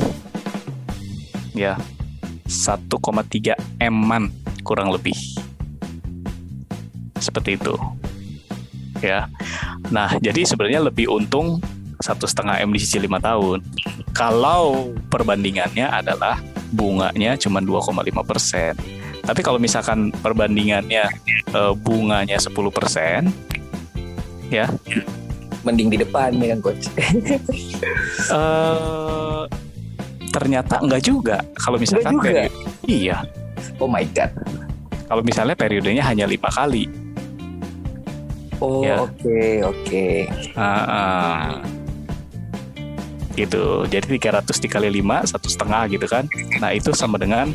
Ya. 1.53 1.77
1,3 2.49 3.55
M-an 3.79 4.33
kurang 4.65 4.89
lebih. 4.91 5.15
Seperti 7.21 7.61
itu. 7.61 7.77
Ya. 9.05 9.29
Nah, 9.93 10.17
jadi 10.21 10.45
sebenarnya 10.49 10.81
lebih 10.81 11.13
untung 11.13 11.61
satu 12.01 12.25
setengah 12.25 12.65
M 12.65 12.73
dicicil 12.73 13.05
lima 13.05 13.21
tahun. 13.21 13.61
Kalau 14.17 14.93
perbandingannya 15.13 15.85
adalah 15.85 16.41
bunganya 16.73 17.37
cuma 17.37 17.61
2,5 17.61 18.25
persen. 18.25 19.00
Tapi 19.31 19.41
kalau 19.41 19.57
misalkan 19.57 20.11
perbandingannya 20.13 21.07
eh, 21.49 21.73
bunganya 21.77 22.35
10 22.35 22.51
persen, 22.69 23.31
ya 24.49 24.67
Mending 25.63 25.87
di 25.89 25.99
depan 25.99 26.35
ya 26.35 26.51
kan 26.51 26.61
coach. 26.61 26.89
eh 28.33 29.43
ternyata 30.31 30.79
enggak 30.79 31.03
juga 31.05 31.37
kalau 31.55 31.77
misalkan 31.77 32.15
Enggak 32.15 32.27
juga? 32.27 32.43
peri- 32.47 32.55
iya 32.87 33.19
Oh 33.77 33.87
my 33.87 34.07
god. 34.09 34.31
kalau 35.05 35.21
misalnya 35.21 35.55
periodenya 35.55 36.03
hanya 36.03 36.25
lima 36.25 36.47
kali 36.49 36.87
Oh 38.59 38.83
Ya. 38.83 39.01
oke 39.01 39.41
oke. 39.65 40.07
Ah. 40.55 41.59
gitu 43.33 43.87
jadi 43.87 44.07
300 44.07 44.47
dikali 44.61 45.01
5 45.01 45.31
satu 45.31 45.47
setengah 45.47 45.83
gitu 45.89 46.07
kan 46.07 46.25
nah 46.57 46.71
itu 46.71 46.91
sama 46.93 47.17
dengan 47.17 47.51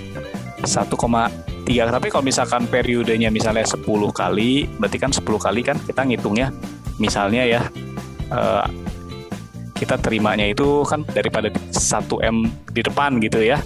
1,3 1.66 1.96
tapi 1.98 2.08
kalau 2.14 2.24
misalkan 2.24 2.70
periodenya 2.70 3.34
misalnya 3.34 3.66
10 3.66 3.82
kali 4.14 4.70
berarti 4.78 4.98
kan 5.02 5.10
10 5.10 5.26
kali 5.26 5.62
kan 5.66 5.78
kita 5.82 6.06
ngitungnya 6.06 6.54
misalnya 7.02 7.44
ya 7.44 7.62
eh, 8.30 8.66
kita 9.76 10.00
terimanya 10.00 10.48
itu 10.48 10.88
kan 10.88 11.04
daripada 11.04 11.52
1 11.52 11.76
M 12.24 12.48
di 12.72 12.80
depan 12.80 13.20
gitu 13.20 13.44
ya. 13.44 13.60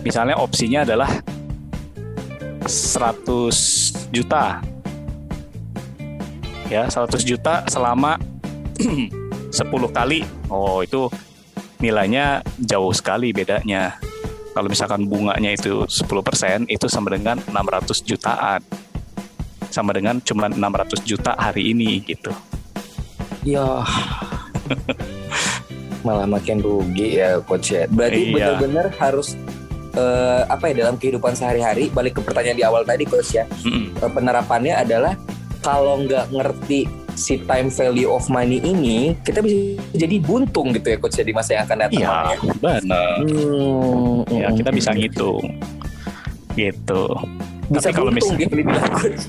Misalnya 0.00 0.40
opsinya 0.40 0.88
adalah 0.88 1.08
100 2.64 4.08
juta. 4.08 4.64
Ya 6.72 6.88
100 6.88 7.20
juta 7.28 7.60
selama 7.68 8.16
10 9.52 9.60
kali. 9.92 10.24
Oh 10.48 10.80
itu 10.80 11.12
nilainya 11.84 12.40
jauh 12.56 12.96
sekali 12.96 13.36
bedanya 13.36 14.00
kalau 14.54 14.70
misalkan 14.70 15.04
bunganya 15.04 15.50
itu 15.50 15.82
10% 15.84 16.70
itu 16.70 16.86
sama 16.86 17.10
dengan 17.10 17.42
600 17.50 18.06
jutaan 18.06 18.62
sama 19.68 19.90
dengan 19.90 20.22
cuma 20.22 20.46
600 20.46 21.02
juta 21.02 21.34
hari 21.34 21.74
ini 21.74 21.98
gitu 22.06 22.30
Ya. 23.44 23.84
Malah 26.00 26.24
makin 26.24 26.64
rugi 26.64 27.20
ya 27.20 27.40
coach 27.44 27.76
ya. 27.76 27.84
Berarti 27.88 28.32
Iya. 28.32 28.56
benar-benar 28.56 28.86
harus 28.96 29.36
eh, 29.94 30.42
apa 30.48 30.72
ya 30.72 30.84
dalam 30.84 30.96
kehidupan 30.96 31.36
sehari-hari 31.36 31.92
balik 31.92 32.18
ke 32.18 32.20
pertanyaan 32.24 32.56
di 32.58 32.64
awal 32.64 32.82
tadi 32.88 33.04
coach 33.04 33.36
ya. 33.36 33.44
Mm-mm. 33.62 33.94
Eh, 34.00 34.10
penerapannya 34.10 34.74
adalah 34.74 35.12
kalau 35.60 36.00
nggak 36.02 36.32
ngerti 36.32 36.88
si 37.14 37.38
time 37.40 37.68
value 37.68 38.06
of 38.06 38.26
money 38.26 38.58
ini 38.58 39.14
kita 39.18 39.38
bisa 39.38 39.54
jadi 39.92 40.16
buntung 40.18 40.70
gitu 40.70 40.86
ya 40.86 40.96
coach 40.96 41.14
ya 41.14 41.22
di 41.22 41.30
masa 41.30 41.50
yang 41.52 41.64
akan 41.64 41.78
datang. 41.80 42.00
Iya, 42.00 42.18
benar. 42.58 43.14
Hmm, 43.20 44.16
Ya, 44.28 44.48
kita 44.50 44.70
bisa 44.70 44.90
ngitung. 44.92 45.44
Gitu. 46.54 47.02
bisa 47.64 47.88
Tapi 47.88 47.96
kalau 47.96 48.10
buntung 48.10 48.34
mis- 48.34 48.40
dia 48.40 48.48
bilang 48.52 48.86
coach. 48.92 49.24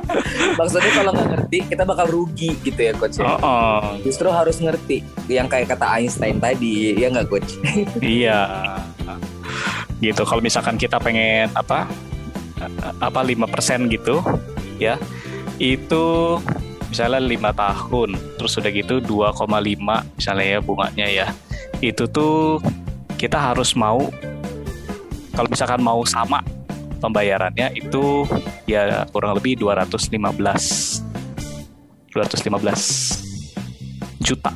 Maksudnya 0.60 0.92
kalau 0.94 1.10
nggak 1.10 1.28
ngerti 1.30 1.58
kita 1.66 1.82
bakal 1.82 2.06
rugi 2.06 2.50
gitu 2.60 2.80
ya 2.80 2.92
coach. 2.94 3.18
ya. 3.18 3.26
Oh, 3.26 3.38
oh, 3.40 3.82
Justru 4.00 4.28
harus 4.28 4.56
ngerti 4.56 5.00
yang 5.26 5.46
kayak 5.46 5.66
kata 5.68 5.98
Einstein 5.98 6.38
tadi 6.38 6.94
ya 6.94 7.10
nggak 7.10 7.26
coach. 7.26 7.58
iya. 8.00 8.70
Gitu. 9.98 10.22
Kalau 10.22 10.38
misalkan 10.38 10.76
kita 10.76 10.96
pengen 10.96 11.50
apa? 11.52 11.86
apa 13.02 13.26
5% 13.26 13.42
gitu, 13.90 14.22
ya. 14.78 14.94
Itu 15.58 16.38
misalnya 16.92 17.24
lima 17.24 17.56
tahun, 17.56 18.20
terus 18.36 18.60
udah 18.60 18.68
gitu 18.68 19.00
2,5 19.00 19.48
misalnya 20.20 20.44
ya 20.44 20.60
bunganya 20.60 21.08
ya. 21.08 21.32
Itu 21.80 22.04
tuh 22.04 22.60
kita 23.16 23.40
harus 23.40 23.72
mau 23.72 24.12
kalau 25.32 25.48
misalkan 25.48 25.80
mau 25.80 26.04
sama 26.04 26.44
pembayarannya 27.00 27.72
itu 27.72 28.28
ya 28.68 29.08
kurang 29.08 29.40
lebih 29.40 29.64
215 29.64 30.20
215 32.12 34.20
juta 34.20 34.52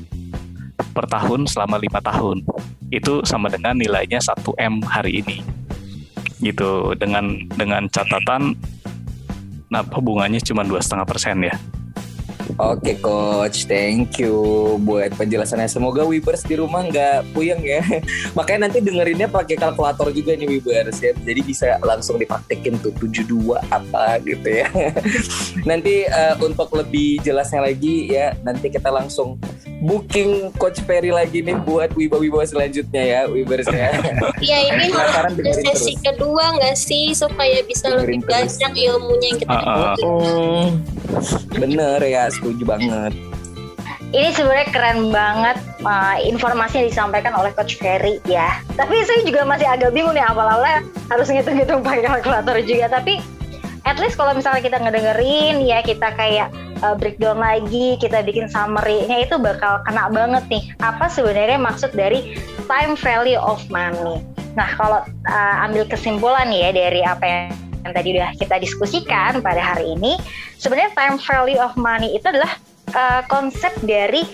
per 0.93 1.09
tahun 1.09 1.49
selama 1.49 1.81
lima 1.81 2.05
tahun. 2.05 2.45
Itu 2.93 3.25
sama 3.25 3.49
dengan 3.49 3.81
nilainya 3.81 4.21
1 4.21 4.45
m 4.61 4.85
hari 4.85 5.25
ini. 5.25 5.41
Gitu 6.45 6.93
dengan 7.01 7.49
dengan 7.57 7.89
catatan 7.89 8.53
nah 9.67 9.83
bunganya 9.83 10.39
cuma 10.47 10.63
dua 10.63 10.79
setengah 10.79 11.03
persen 11.03 11.43
ya 11.43 11.59
Oke 12.57 12.97
coach, 13.05 13.69
thank 13.69 14.17
you 14.17 14.33
buat 14.81 15.13
penjelasannya. 15.21 15.69
Semoga 15.69 16.09
Wibers 16.09 16.41
di 16.41 16.57
rumah 16.57 16.89
nggak 16.89 17.37
puyeng 17.37 17.61
ya. 17.61 17.85
Makanya 18.39 18.69
nanti 18.69 18.81
dengerinnya 18.81 19.29
pakai 19.29 19.61
kalkulator 19.61 20.09
juga 20.09 20.33
nih 20.33 20.49
Wibers 20.49 21.05
ya. 21.05 21.13
Jadi 21.13 21.41
bisa 21.45 21.77
langsung 21.85 22.17
dipraktekin 22.17 22.81
tuh 22.81 22.97
72 22.97 23.61
apa 23.69 24.17
gitu 24.25 24.49
ya. 24.49 24.73
nanti 25.69 26.09
eh, 26.09 26.35
untuk 26.41 26.73
lebih 26.73 27.21
jelasnya 27.21 27.61
lagi 27.61 28.09
ya, 28.09 28.33
nanti 28.41 28.73
kita 28.73 28.89
langsung 28.89 29.37
booking 29.87 30.51
Coach 30.59 30.83
Ferry 30.83 31.15
lagi 31.15 31.41
nih 31.41 31.55
buat 31.63 31.95
wibawa-wibawa 31.95 32.43
selanjutnya 32.43 33.03
ya 33.07 33.21
Wibers 33.31 33.71
ya. 33.71 33.95
Ya 34.43 34.59
ini 34.67 34.91
harus 34.91 35.15
ada 35.39 35.53
sesi 35.55 35.95
terus. 35.95 36.03
kedua 36.03 36.45
nggak 36.59 36.77
sih 36.77 37.15
supaya 37.15 37.63
bisa 37.63 37.89
Dengerin 37.89 38.21
lebih 38.21 38.21
terus. 38.27 38.59
banyak 38.59 38.73
ilmunya 38.75 39.27
yang 39.31 39.39
kita. 39.39 39.55
Hmm, 40.03 40.67
bener 41.55 42.01
ya, 42.03 42.27
setuju 42.29 42.63
banget. 42.67 43.15
Ini 44.15 44.31
sebenarnya 44.33 44.69
keren 44.71 45.11
banget 45.11 45.59
uh, 45.83 46.17
informasi 46.23 46.79
yang 46.79 46.89
disampaikan 46.89 47.35
oleh 47.35 47.51
Coach 47.55 47.79
Ferry 47.79 48.23
ya. 48.27 48.63
Tapi 48.79 49.03
saya 49.03 49.23
juga 49.27 49.43
masih 49.43 49.67
agak 49.67 49.91
bingung 49.95 50.15
nih 50.15 50.23
awal-awalnya 50.23 50.87
harus 51.11 51.27
ngitung-ngitung 51.27 51.83
pakai 51.83 52.07
kalkulator 52.07 52.55
juga. 52.63 52.87
Tapi 52.87 53.19
at 53.83 53.99
least 53.99 54.15
kalau 54.19 54.35
misalnya 54.35 54.63
kita 54.63 54.79
ngedengerin 54.79 55.63
ya 55.63 55.83
kita 55.83 56.15
kayak 56.15 56.55
uh, 56.83 56.97
breakdown 56.97 57.41
lagi, 57.41 57.97
kita 58.01 58.25
bikin 58.25 58.51
summary-nya 58.51 59.25
itu 59.25 59.37
bakal 59.41 59.81
kena 59.87 60.11
banget 60.13 60.45
nih. 60.51 60.65
Apa 60.83 61.09
sebenarnya 61.09 61.57
maksud 61.61 61.95
dari 61.97 62.37
time 62.69 62.99
value 62.99 63.41
of 63.41 63.63
money? 63.73 64.21
Nah 64.57 64.69
kalau 64.77 65.01
uh, 65.05 65.65
ambil 65.69 65.85
kesimpulan 65.89 66.49
ya 66.49 66.73
dari 66.73 67.05
apa 67.05 67.25
yang 67.25 67.53
yang 67.87 67.93
tadi 67.95 68.09
udah 68.19 68.31
kita 68.35 68.57
diskusikan 68.59 69.39
pada 69.39 69.63
hari 69.63 69.95
ini, 69.95 70.19
sebenarnya 70.59 70.91
time 70.99 71.17
value 71.23 71.61
of 71.63 71.73
money 71.79 72.19
itu 72.19 72.27
adalah 72.27 72.51
uh, 72.99 73.23
konsep 73.31 73.71
dari 73.87 74.27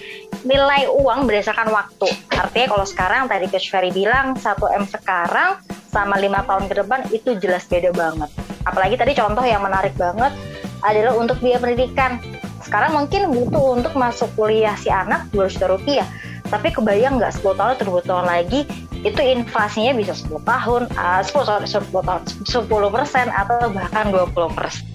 nilai 0.42 0.88
uang 0.88 1.28
berdasarkan 1.28 1.68
waktu. 1.70 2.08
Artinya 2.32 2.66
kalau 2.72 2.86
sekarang 2.88 3.22
tadi 3.28 3.46
Coach 3.52 3.68
Ferry 3.68 3.92
bilang 3.92 4.34
1 4.34 4.56
M 4.56 4.84
sekarang 4.88 5.60
sama 5.92 6.16
lima 6.16 6.40
tahun 6.48 6.66
ke 6.72 6.74
depan 6.80 7.00
itu 7.12 7.36
jelas 7.38 7.68
beda 7.68 7.92
banget. 7.92 8.32
Apalagi 8.64 8.96
tadi 8.96 9.12
contoh 9.12 9.44
yang 9.44 9.60
menarik 9.60 9.92
banget 10.00 10.32
adalah 10.82 11.14
untuk 11.18 11.38
biaya 11.38 11.58
pendidikan. 11.62 12.18
Sekarang 12.62 12.94
mungkin 12.94 13.30
butuh 13.34 13.78
untuk 13.78 13.94
masuk 13.98 14.30
kuliah 14.38 14.74
si 14.78 14.88
anak 14.90 15.26
2 15.34 15.50
juta 15.50 15.66
rupiah. 15.70 16.06
Tapi 16.46 16.68
kebayang 16.68 17.16
nggak 17.16 17.40
10 17.40 17.56
tahun 17.56 17.70
atau 17.80 17.86
20 17.98 18.10
tahun 18.10 18.26
lagi 18.28 18.60
itu 19.02 19.18
inflasinya 19.18 19.98
bisa 19.98 20.14
10 20.14 20.42
tahun, 20.46 20.82
uh, 20.94 21.20
10, 21.24 21.42
sorry, 21.42 21.66
10 21.66 22.06
tahun, 22.06 22.22
10 22.46 22.94
persen 22.94 23.26
atau 23.34 23.72
bahkan 23.72 24.14
20 24.14 24.52
persen. 24.54 24.86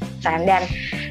Dan 0.48 0.64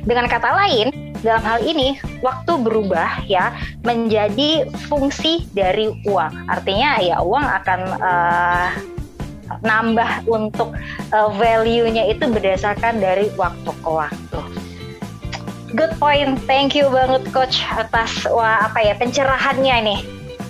dengan 0.06 0.28
kata 0.28 0.48
lain, 0.54 1.06
dalam 1.20 1.42
hal 1.44 1.60
ini 1.64 1.96
waktu 2.20 2.52
berubah 2.60 3.24
ya 3.26 3.52
menjadi 3.84 4.68
fungsi 4.88 5.44
dari 5.52 5.92
uang. 6.04 6.48
Artinya 6.48 7.00
ya 7.00 7.20
uang 7.20 7.44
akan 7.44 7.80
uh, 8.00 8.70
nambah 9.62 10.26
untuk 10.26 10.74
uh, 11.14 11.30
value-nya 11.34 12.10
itu 12.10 12.24
berdasarkan 12.26 12.98
dari 12.98 13.30
waktu 13.38 13.70
ke 13.70 13.90
waktu. 13.90 14.40
Good 15.76 15.92
point, 16.00 16.40
thank 16.42 16.72
you 16.72 16.88
banget 16.88 17.28
coach 17.30 17.60
atas 17.68 18.24
wah 18.26 18.64
apa 18.64 18.80
ya 18.80 18.96
pencerahannya 18.96 19.76
nih 19.84 20.00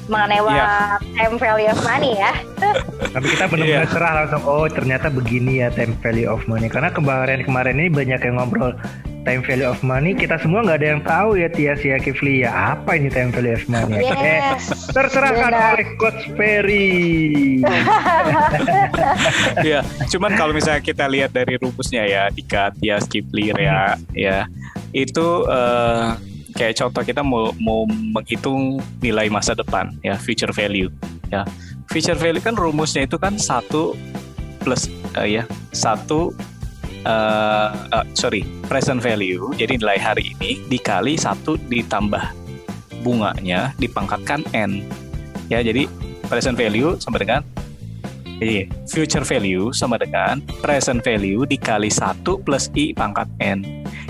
mengenai 0.07 0.39
Iya. 0.39 0.47
wah, 0.47 0.95
time 1.19 1.35
value 1.35 1.67
of 1.67 1.81
money 1.83 2.15
ya. 2.15 2.31
Tapi 3.15 3.27
kita 3.27 3.51
benar-benar 3.51 3.83
Iya. 3.83 3.91
cerah 3.91 4.13
langsung, 4.23 4.43
oh 4.47 4.71
ternyata 4.71 5.11
begini 5.11 5.59
ya 5.59 5.75
time 5.75 5.99
value 5.99 6.31
of 6.31 6.47
money. 6.47 6.71
Karena 6.71 6.95
kemarin-kemarin 6.95 7.75
ini 7.75 7.91
banyak 7.91 8.23
yang 8.23 8.39
ngobrol 8.39 8.71
time 9.27 9.43
value 9.43 9.67
of 9.67 9.83
money. 9.83 10.15
Kita 10.15 10.39
semua 10.39 10.63
nggak 10.63 10.79
ada 10.79 10.89
yang 10.95 11.03
tahu 11.03 11.35
ya 11.35 11.51
Tias 11.51 11.83
ya 11.83 11.99
Kifli 11.99 12.47
ya 12.47 12.79
apa 12.79 12.95
ini 12.95 13.11
time 13.11 13.35
value 13.35 13.59
of 13.59 13.67
money. 13.67 13.99
Eh, 13.99 14.15
Yes. 14.55 14.95
terserahkan 14.95 15.51
Benar. 15.51 15.75
oleh 15.75 15.87
Coach 15.99 16.23
Ferry. 16.39 16.95
Iya, 19.59 19.81
cuman 20.07 20.37
kalau 20.37 20.53
misalnya 20.53 20.79
kita 20.79 21.07
lihat 21.07 21.33
dari 21.33 21.57
rumusnya 21.57 22.05
ya, 22.05 22.23
Dika, 22.29 22.71
Tias, 22.77 23.07
Kipli, 23.07 23.51
Rea, 23.51 23.97
ya, 24.13 24.45
itu 24.97 25.45
eh, 25.45 26.09
kayak 26.57 26.75
contoh 26.81 27.05
kita 27.05 27.21
mau 27.21 27.53
mau 27.61 27.85
menghitung 27.85 28.81
nilai 29.05 29.29
masa 29.29 29.53
depan, 29.53 29.93
ya, 30.01 30.17
future 30.17 30.57
value, 30.57 30.89
ya. 31.29 31.45
Future 31.93 32.17
value 32.17 32.41
kan 32.41 32.57
rumusnya 32.57 33.05
itu 33.05 33.21
kan 33.21 33.37
satu 33.37 33.93
plus 34.65 34.89
eh, 35.21 35.39
ya 35.39 35.45
satu 35.71 36.33
eh, 37.05 37.71
eh, 37.93 38.05
sorry 38.17 38.43
present 38.67 39.05
value, 39.05 39.53
jadi 39.61 39.77
nilai 39.77 40.01
hari 40.01 40.33
ini 40.33 40.65
dikali 40.73 41.21
satu 41.21 41.61
ditambah 41.69 42.33
bunganya 43.05 43.77
dipangkatkan 43.77 44.43
n, 44.57 44.83
ya, 45.53 45.61
jadi 45.61 45.87
present 46.27 46.57
value 46.57 46.97
sama 46.97 47.21
dengan 47.21 47.45
Iya, 48.37 48.69
future 48.85 49.25
value 49.25 49.73
sama 49.73 49.97
dengan 49.97 50.45
present 50.61 51.01
value 51.01 51.49
dikali 51.49 51.89
1 51.89 52.21
plus 52.45 52.69
I 52.77 52.93
pangkat 52.93 53.25
N. 53.41 53.65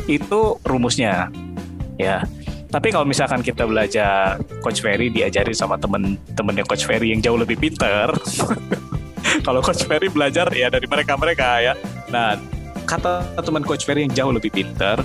Itu 0.07 0.59
rumusnya. 0.63 1.31
Ya. 1.99 2.23
Tapi 2.67 2.91
kalau 2.91 3.07
misalkan 3.07 3.41
kita 3.47 3.63
belajar 3.63 4.43
Coach 4.61 4.83
Ferry 4.83 5.09
diajari 5.09 5.55
sama 5.55 5.79
temen-temennya 5.79 6.67
Coach 6.67 6.85
Ferry 6.85 7.15
yang 7.15 7.23
jauh 7.23 7.39
lebih 7.39 7.57
pinter. 7.57 8.11
kalau 9.47 9.63
Coach 9.63 9.87
Ferry 9.87 10.11
belajar 10.11 10.51
ya 10.51 10.67
dari 10.71 10.87
mereka-mereka 10.91 11.63
ya. 11.63 11.73
Nah, 12.11 12.35
kata 12.87 13.27
teman 13.43 13.67
Coach 13.67 13.87
Ferry 13.87 14.07
yang 14.07 14.15
jauh 14.15 14.33
lebih 14.35 14.51
pinter 14.51 15.03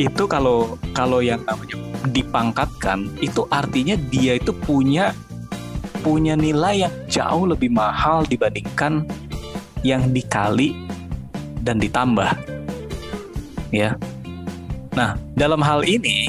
itu 0.00 0.24
kalau 0.24 0.80
kalau 0.96 1.20
yang 1.20 1.44
namanya 1.44 1.76
dipangkatkan 2.08 3.12
itu 3.20 3.44
artinya 3.52 3.92
dia 4.08 4.40
itu 4.40 4.56
punya 4.56 5.12
punya 6.00 6.32
nilai 6.32 6.88
yang 6.88 6.94
jauh 7.06 7.44
lebih 7.44 7.68
mahal 7.68 8.24
dibandingkan 8.24 9.04
yang 9.86 10.10
dikali 10.10 10.74
dan 11.62 11.78
ditambah. 11.78 12.32
Ya. 13.70 13.94
Nah, 14.92 15.16
dalam 15.32 15.64
hal 15.64 15.88
ini 15.88 16.28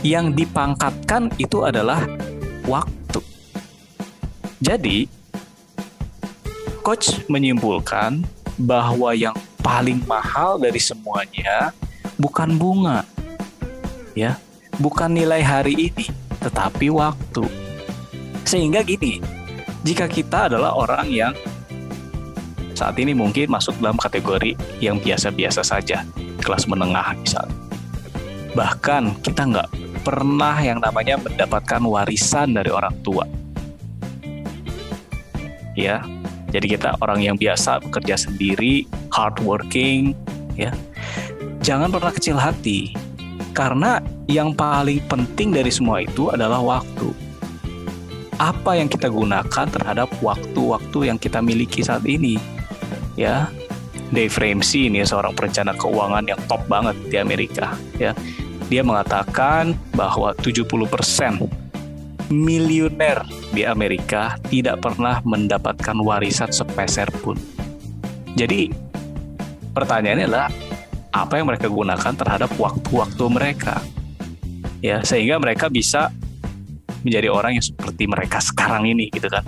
yang 0.00 0.32
dipangkatkan 0.32 1.28
itu 1.36 1.60
adalah 1.60 2.08
waktu. 2.64 3.20
Jadi, 4.64 5.04
coach 6.80 7.20
menyimpulkan 7.28 8.24
bahwa 8.56 9.12
yang 9.12 9.36
paling 9.60 10.00
mahal 10.08 10.56
dari 10.56 10.80
semuanya 10.80 11.76
bukan 12.16 12.56
bunga. 12.56 13.04
Ya, 14.16 14.40
bukan 14.80 15.12
nilai 15.12 15.44
hari 15.44 15.92
ini, 15.92 16.08
tetapi 16.40 16.88
waktu. 16.88 17.44
Sehingga 18.48 18.80
gini, 18.80 19.20
jika 19.84 20.08
kita 20.08 20.48
adalah 20.48 20.72
orang 20.74 21.06
yang 21.12 21.34
saat 22.78 22.94
ini 23.02 23.10
mungkin 23.10 23.50
masuk 23.50 23.74
dalam 23.82 23.98
kategori 23.98 24.54
yang 24.78 25.02
biasa-biasa 25.02 25.66
saja, 25.66 26.06
kelas 26.38 26.70
menengah 26.70 27.18
misalnya. 27.18 27.58
Bahkan 28.54 29.18
kita 29.26 29.42
nggak 29.50 29.68
pernah 30.06 30.54
yang 30.62 30.78
namanya 30.78 31.18
mendapatkan 31.18 31.82
warisan 31.82 32.54
dari 32.54 32.70
orang 32.70 32.94
tua. 33.02 33.26
Ya, 35.74 36.06
jadi 36.54 36.78
kita 36.78 37.02
orang 37.02 37.22
yang 37.22 37.34
biasa 37.34 37.82
bekerja 37.82 38.14
sendiri, 38.14 38.86
hardworking, 39.10 40.14
ya. 40.54 40.70
Jangan 41.62 41.90
pernah 41.90 42.14
kecil 42.14 42.38
hati, 42.38 42.94
karena 43.52 43.98
yang 44.30 44.54
paling 44.54 45.02
penting 45.10 45.50
dari 45.50 45.70
semua 45.70 46.02
itu 46.02 46.30
adalah 46.30 46.62
waktu. 46.62 47.10
Apa 48.38 48.78
yang 48.78 48.86
kita 48.86 49.10
gunakan 49.10 49.66
terhadap 49.66 50.06
waktu-waktu 50.22 51.10
yang 51.10 51.18
kita 51.18 51.42
miliki 51.42 51.82
saat 51.82 52.06
ini? 52.06 52.57
Ya, 53.18 53.50
Dave 54.14 54.30
Ramsey 54.30 54.86
ini 54.86 55.02
seorang 55.02 55.34
perencana 55.34 55.74
keuangan 55.74 56.22
yang 56.22 56.38
top 56.46 56.62
banget 56.70 56.94
di 57.10 57.16
Amerika. 57.18 57.74
Ya, 57.98 58.14
dia 58.70 58.86
mengatakan 58.86 59.74
bahwa 59.98 60.30
70% 60.38 60.70
miliuner 62.30 63.24
di 63.50 63.64
Amerika 63.64 64.36
tidak 64.46 64.84
pernah 64.84 65.18
mendapatkan 65.24 65.96
warisan 65.98 66.52
sepeser 66.52 67.10
pun. 67.24 67.34
Jadi 68.38 68.70
pertanyaannya 69.74 70.26
adalah 70.28 70.48
apa 71.10 71.40
yang 71.40 71.48
mereka 71.48 71.66
gunakan 71.66 72.12
terhadap 72.14 72.54
waktu-waktu 72.54 73.24
mereka. 73.32 73.82
Ya, 74.78 75.02
sehingga 75.02 75.42
mereka 75.42 75.66
bisa 75.66 76.14
menjadi 77.02 77.34
orang 77.34 77.58
yang 77.58 77.64
seperti 77.66 78.06
mereka 78.06 78.38
sekarang 78.38 78.86
ini 78.86 79.10
gitu 79.10 79.26
kan. 79.26 79.42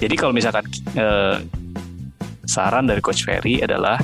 Jadi 0.00 0.14
kalau 0.16 0.32
misalkan 0.32 0.64
eh, 0.96 1.36
saran 2.46 2.90
dari 2.90 3.00
Coach 3.02 3.24
Ferry 3.26 3.62
adalah 3.62 3.98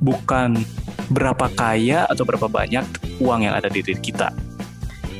bukan 0.00 0.60
berapa 1.10 1.46
kaya 1.54 2.04
atau 2.10 2.26
berapa 2.26 2.50
banyak 2.50 2.84
uang 3.22 3.46
yang 3.46 3.54
ada 3.54 3.70
di 3.70 3.80
diri 3.82 3.98
kita. 4.00 4.32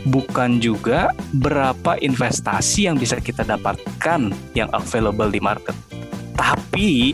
Bukan 0.07 0.63
juga 0.63 1.11
berapa 1.35 1.99
investasi 1.99 2.87
yang 2.87 2.95
bisa 2.95 3.19
kita 3.19 3.43
dapatkan 3.43 4.31
yang 4.55 4.71
available 4.71 5.31
di 5.31 5.43
market. 5.43 5.75
Tapi 6.39 7.11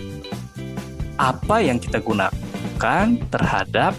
apa 1.16 1.64
yang 1.64 1.80
kita 1.80 2.04
gunakan 2.04 3.06
terhadap 3.32 3.96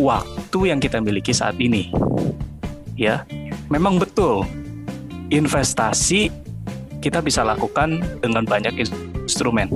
waktu 0.00 0.58
yang 0.72 0.80
kita 0.80 0.96
miliki 1.04 1.36
saat 1.36 1.60
ini. 1.60 1.92
Ya, 2.96 3.28
memang 3.68 4.00
betul. 4.00 4.48
Investasi 5.28 6.32
kita 7.02 7.18
bisa 7.18 7.42
lakukan 7.42 7.98
dengan 8.22 8.46
banyak 8.46 8.78
instrumen. 9.26 9.66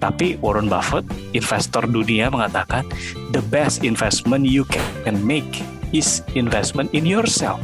Tapi 0.00 0.40
Warren 0.40 0.68
Buffett, 0.68 1.04
investor 1.36 1.84
dunia 1.84 2.32
mengatakan 2.32 2.84
the 3.32 3.44
best 3.52 3.84
investment 3.84 4.48
you 4.48 4.64
can 5.04 5.16
make 5.20 5.60
is 5.92 6.24
investment 6.32 6.92
in 6.96 7.04
yourself. 7.04 7.60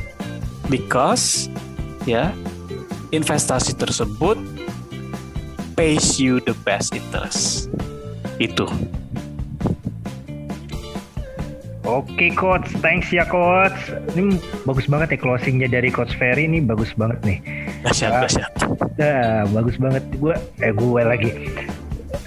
Because 0.69 1.49
ya, 2.05 2.33
investasi 3.13 3.77
tersebut 3.77 4.37
pays 5.77 6.21
you 6.21 6.41
the 6.45 6.57
best 6.65 6.93
interest. 6.93 7.69
Itu. 8.41 8.69
Oke 11.83 12.31
coach, 12.33 12.63
thanks 12.79 13.11
ya 13.11 13.27
coach. 13.27 13.75
Ini 14.13 14.39
bagus 14.63 14.87
banget 14.87 15.15
ya 15.15 15.19
closingnya 15.19 15.67
dari 15.67 15.91
coach 15.91 16.15
Ferry 16.15 16.47
ini 16.47 16.63
bagus 16.63 16.95
banget 16.95 17.19
nih. 17.23 17.39
Dahsyat, 17.83 18.11
Ah. 18.13 18.21
dahsyat. 18.23 18.53
Nah, 18.95 19.43
bagus 19.51 19.77
banget. 19.77 20.05
Gue 20.15 20.31
eh 20.59 20.71
gue 20.71 21.03
lagi. 21.03 21.31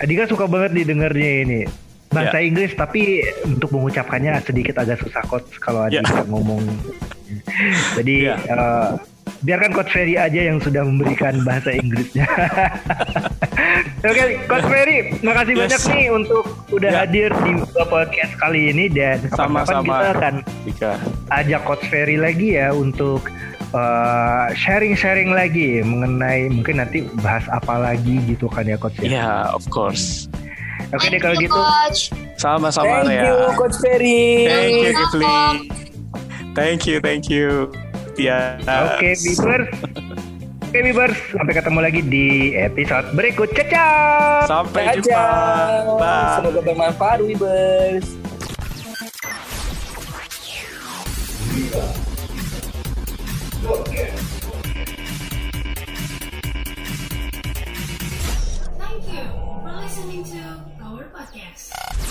Dika 0.01 0.27
suka 0.27 0.43
banget 0.45 0.75
didengarnya 0.75 1.31
ini. 1.41 1.59
Bahasa 2.07 2.39
Inggris 2.39 2.71
tapi 2.73 3.23
untuk 3.43 3.71
mengucapkannya 3.71 4.39
sedikit 4.41 4.75
agak 4.77 4.99
susah 4.99 5.23
coach 5.23 5.47
kalau 5.57 5.87
Ya. 5.87 5.99
Adika 5.99 6.27
ngomong. 6.27 6.59
Jadi 7.97 8.15
Ya. 8.25 8.35
eh, 8.37 8.91
biarkan 9.45 9.71
coach 9.71 9.89
Ferry 9.89 10.17
aja 10.17 10.41
yang 10.43 10.57
sudah 10.57 10.81
memberikan 10.81 11.37
bahasa 11.41 11.69
Inggrisnya. 11.71 12.25
Oke, 14.03 14.23
coach 14.45 14.65
Ferry, 14.65 14.97
makasih 15.21 15.53
Yes. 15.55 15.61
banyak 15.61 15.81
nih 15.87 16.05
untuk 16.11 16.43
udah 16.69 16.89
Ya. 16.91 16.97
hadir 17.01 17.29
di 17.41 17.51
podcast 17.85 18.33
kali 18.37 18.69
ini 18.69 18.85
dan 18.87 19.21
kapan-kapan 19.23 19.37
Sama-sama. 19.63 19.85
kita 19.85 20.09
akan 20.11 20.35
Dika. 20.63 20.91
ajak 21.31 21.61
Coach 21.63 21.85
Ferry 21.87 22.17
lagi 22.17 22.49
ya 22.53 22.69
untuk 22.69 23.29
uh, 23.71 24.47
sharing-sharing 24.53 25.29
lagi 25.29 25.81
mengenai 25.81 26.47
mungkin 26.47 26.77
nanti 26.77 27.05
bahas 27.19 27.45
apa 27.47 27.77
lagi 27.77 28.21
gitu 28.25 28.45
kan 28.45 28.65
ya 28.65 28.77
Coach 28.77 28.97
ya. 28.99 29.09
Ya, 29.11 29.29
of 29.49 29.65
course. 29.69 30.25
Oke 30.89 31.05
deh 31.07 31.17
Thank 31.17 31.21
kalau 31.21 31.37
gitu. 31.37 31.61
Sama-sama 32.35 33.01
Thank 33.03 33.13
ya. 33.15 33.23
you 33.25 33.35
Coach 33.53 33.77
Ferry. 33.77 34.45
Thank 34.45 34.73
you. 34.75 34.91
Kifli. 34.95 35.25
Thank 36.55 36.81
you, 36.85 36.97
thank 36.99 37.25
you. 37.27 37.67
Ya. 38.15 38.55
Oke, 38.63 39.11
Bibers. 39.19 39.67
Oke, 40.63 40.79
Bibers. 40.79 41.17
Sampai 41.35 41.53
ketemu 41.55 41.79
lagi 41.83 42.01
di 42.03 42.27
episode 42.55 43.07
berikut. 43.11 43.51
Caca. 43.51 43.87
Sampai 44.47 44.95
jumpa. 44.99 45.25
Bye. 45.99 46.35
Semoga 46.39 46.59
bermanfaat, 46.63 47.19
Wibers. 47.23 48.07
Thank 58.79 59.03
you 59.11 59.25
for 59.59 59.73
listening 59.75 60.23
to 60.23 60.41
our 60.79 61.03
podcast. 61.11 62.04